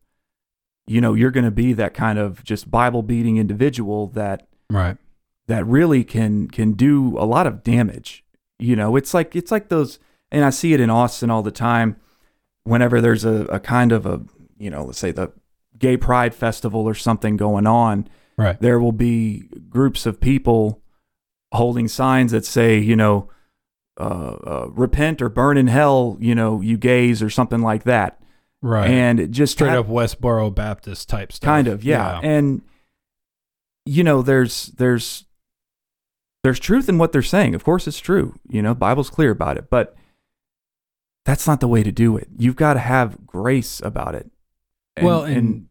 [0.86, 4.98] you know you're going to be that kind of just bible beating individual that Right.
[5.48, 8.26] that really can can do a lot of damage
[8.60, 10.00] you know it's like it's like those
[10.32, 11.96] and i see it in austin all the time
[12.66, 14.22] whenever there's a, a kind of a
[14.64, 15.31] you know let's say the
[15.77, 18.07] gay pride festival or something going on
[18.38, 18.60] Right.
[18.60, 20.81] there will be groups of people
[21.52, 23.30] holding signs that say you know
[23.99, 28.19] uh, uh, repent or burn in hell you know you gays or something like that
[28.61, 28.90] Right.
[28.90, 31.45] and it just straight ha- up Westboro Baptist type stuff.
[31.48, 32.19] kind of yeah.
[32.23, 32.61] and
[33.85, 35.26] you know there's there's
[36.44, 39.57] there's truth in what they're saying of course it's true you know bible's clear about
[39.57, 39.95] it but
[41.26, 44.31] that's not the way to do it you've got to have grace about it
[45.02, 45.68] well, and,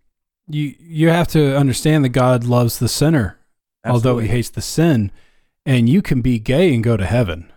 [0.49, 3.39] you you have to understand that God loves the sinner,
[3.85, 4.19] although.
[4.19, 5.13] He hates the sin,
[5.65, 7.53] and you can be gay and go to heaven.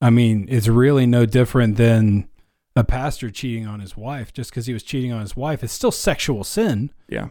[0.00, 2.28] I mean, it's really no different than
[2.74, 4.32] a pastor cheating on his wife.
[4.32, 7.28] Just because he was cheating on his wife, it's still sexual sin, yeah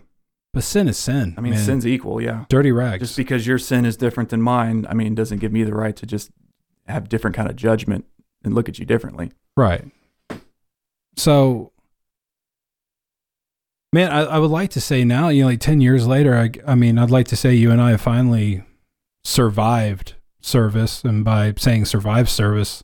[0.53, 1.35] but sin is sin.
[1.37, 1.61] i mean man.
[1.61, 3.01] sin's equal yeah dirty rags.
[3.01, 5.97] just because your sin is different than mine i mean doesn't give me the right
[5.97, 6.31] to just
[6.87, 8.05] have different kind of judgment
[8.41, 9.85] and look at you differently Right.
[11.17, 11.71] So,
[13.95, 16.51] man, I, I would like to say now, you know, like 10 years later, I,
[16.67, 18.61] I mean, I'd like to say you and I have finally
[19.23, 21.01] survived service.
[21.05, 22.83] And by saying survived service,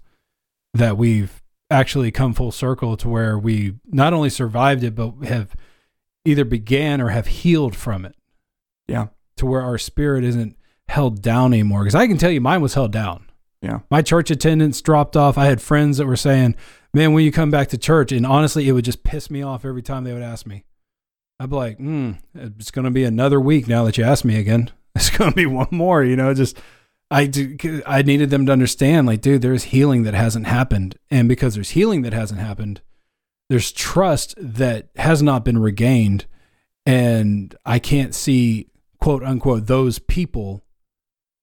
[0.74, 5.54] that we've actually come full circle to where we not only survived it, but have
[6.24, 8.16] either began or have healed from it
[8.88, 10.56] yeah to where our spirit isn't
[10.88, 11.82] held down anymore.
[11.82, 13.26] Because I can tell you, mine was held down.
[13.62, 15.38] yeah My church attendance dropped off.
[15.38, 16.56] I had friends that were saying,
[16.94, 19.66] "Man, when you come back to church?" And honestly, it would just piss me off
[19.66, 20.64] every time they would ask me.
[21.42, 24.38] I'd be like, "Hmm, it's going to be another week now that you ask me
[24.38, 24.72] again.
[24.94, 26.58] It's going to be one more." You know, just
[27.10, 31.30] I do, I needed them to understand, like, dude, there's healing that hasn't happened, and
[31.30, 32.82] because there's healing that hasn't happened,
[33.50, 36.26] there's trust that has not been regained,
[36.86, 38.68] and I can't see
[39.00, 40.64] quote unquote those people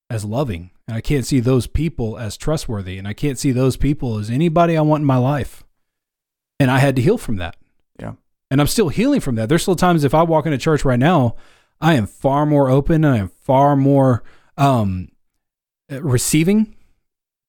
[0.09, 0.71] as loving.
[0.87, 2.97] And I can't see those people as trustworthy.
[2.97, 5.63] And I can't see those people as anybody I want in my life.
[6.59, 7.55] And I had to heal from that.
[8.51, 9.47] And I'm still healing from that.
[9.49, 11.35] There's still times if I walk into church right now,
[11.81, 14.23] I am far more open I am far more
[14.57, 15.09] um,
[15.89, 16.75] receiving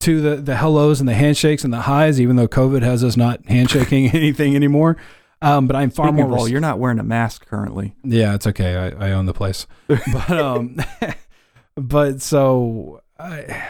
[0.00, 3.16] to the, the hellos and the handshakes and the highs, even though COVID has us
[3.16, 4.96] not handshaking anything anymore.
[5.42, 6.38] Um, but I'm far Speaking more.
[6.38, 8.76] all, rec- you're not wearing a mask currently yeah, it's okay.
[8.76, 9.66] I, I own the place.
[9.88, 10.76] But um
[11.76, 13.68] but so I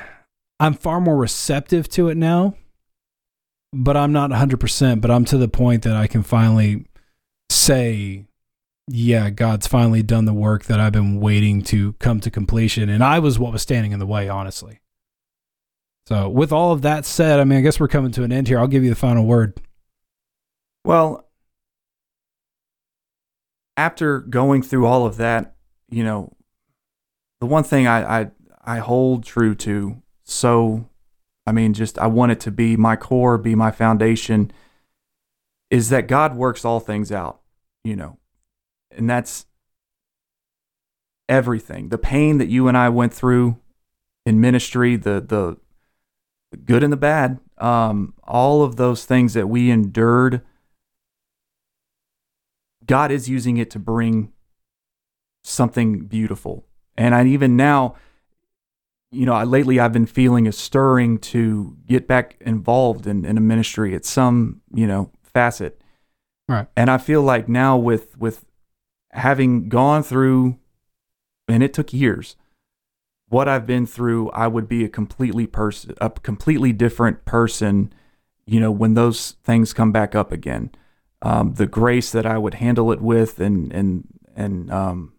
[0.58, 2.54] I'm far more receptive to it now.
[3.72, 6.86] But I'm not 100%, but I'm to the point that I can finally
[7.50, 8.26] say
[8.92, 13.04] yeah, God's finally done the work that I've been waiting to come to completion and
[13.04, 14.80] I was what was standing in the way, honestly.
[16.06, 18.48] So, with all of that said, I mean, I guess we're coming to an end
[18.48, 18.58] here.
[18.58, 19.60] I'll give you the final word.
[20.84, 21.28] Well,
[23.76, 25.54] after going through all of that,
[25.88, 26.34] you know,
[27.38, 28.30] the one thing I I,
[28.64, 30.88] I hold true to, so
[31.46, 34.50] I mean, just I want it to be my core, be my foundation,
[35.70, 37.39] is that God works all things out,
[37.84, 38.18] you know,
[38.90, 39.46] and that's
[41.28, 41.88] everything.
[41.88, 43.58] The pain that you and I went through
[44.26, 45.56] in ministry, the the,
[46.64, 50.42] good and the bad, um, all of those things that we endured
[52.90, 54.32] God is using it to bring
[55.44, 56.66] something beautiful.
[56.96, 57.94] And I even now,
[59.12, 63.38] you know, I, lately I've been feeling a stirring to get back involved in, in
[63.38, 65.79] a ministry at some, you know, facet.
[66.50, 66.66] Right.
[66.76, 68.44] And I feel like now with with
[69.12, 70.58] having gone through
[71.46, 72.34] and it took years,
[73.28, 77.92] what I've been through, I would be a completely person a completely different person,
[78.46, 80.70] you know, when those things come back up again.
[81.22, 85.12] Um, the grace that I would handle it with and and and um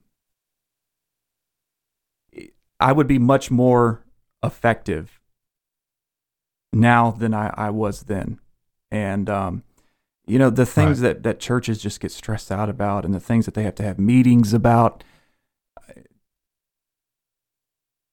[2.78, 4.04] I would be much more
[4.44, 5.22] effective
[6.74, 8.42] now than I, I was then.
[8.90, 9.64] And, um,
[10.28, 11.16] you know, the things Right.
[11.16, 13.84] that, that churches just get stressed out about and the things that they have to
[13.84, 15.04] have meetings about,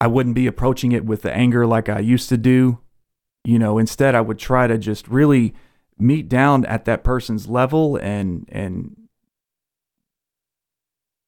[0.01, 2.78] I wouldn't be approaching it with the anger like I used to do.
[3.44, 5.55] You know, instead, I would try to just really
[5.98, 9.09] meet down at that person's level and, and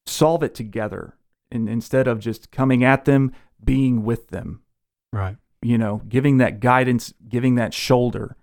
[0.05, 1.15] solve it together
[1.51, 3.31] and instead of just coming at them,
[3.63, 4.61] being with them,
[5.11, 5.35] Right.
[5.61, 8.37] you know, giving that guidance, giving that shoulder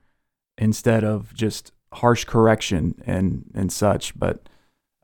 [0.58, 4.18] instead of just harsh correction and and such.
[4.18, 4.48] But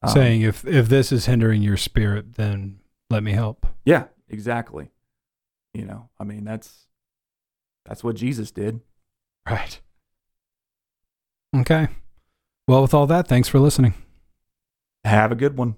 [0.02, 2.80] um, Saying if if this is hindering your spirit, then
[3.10, 3.66] let me help.
[3.84, 4.90] yeah, exactly.
[5.72, 6.86] You know, I mean that's
[7.86, 8.80] that's what Jesus did.
[9.48, 9.80] Right.
[11.56, 11.88] Okay.
[12.66, 13.94] Well, with all that, thanks for listening.
[15.04, 15.76] Have a good one.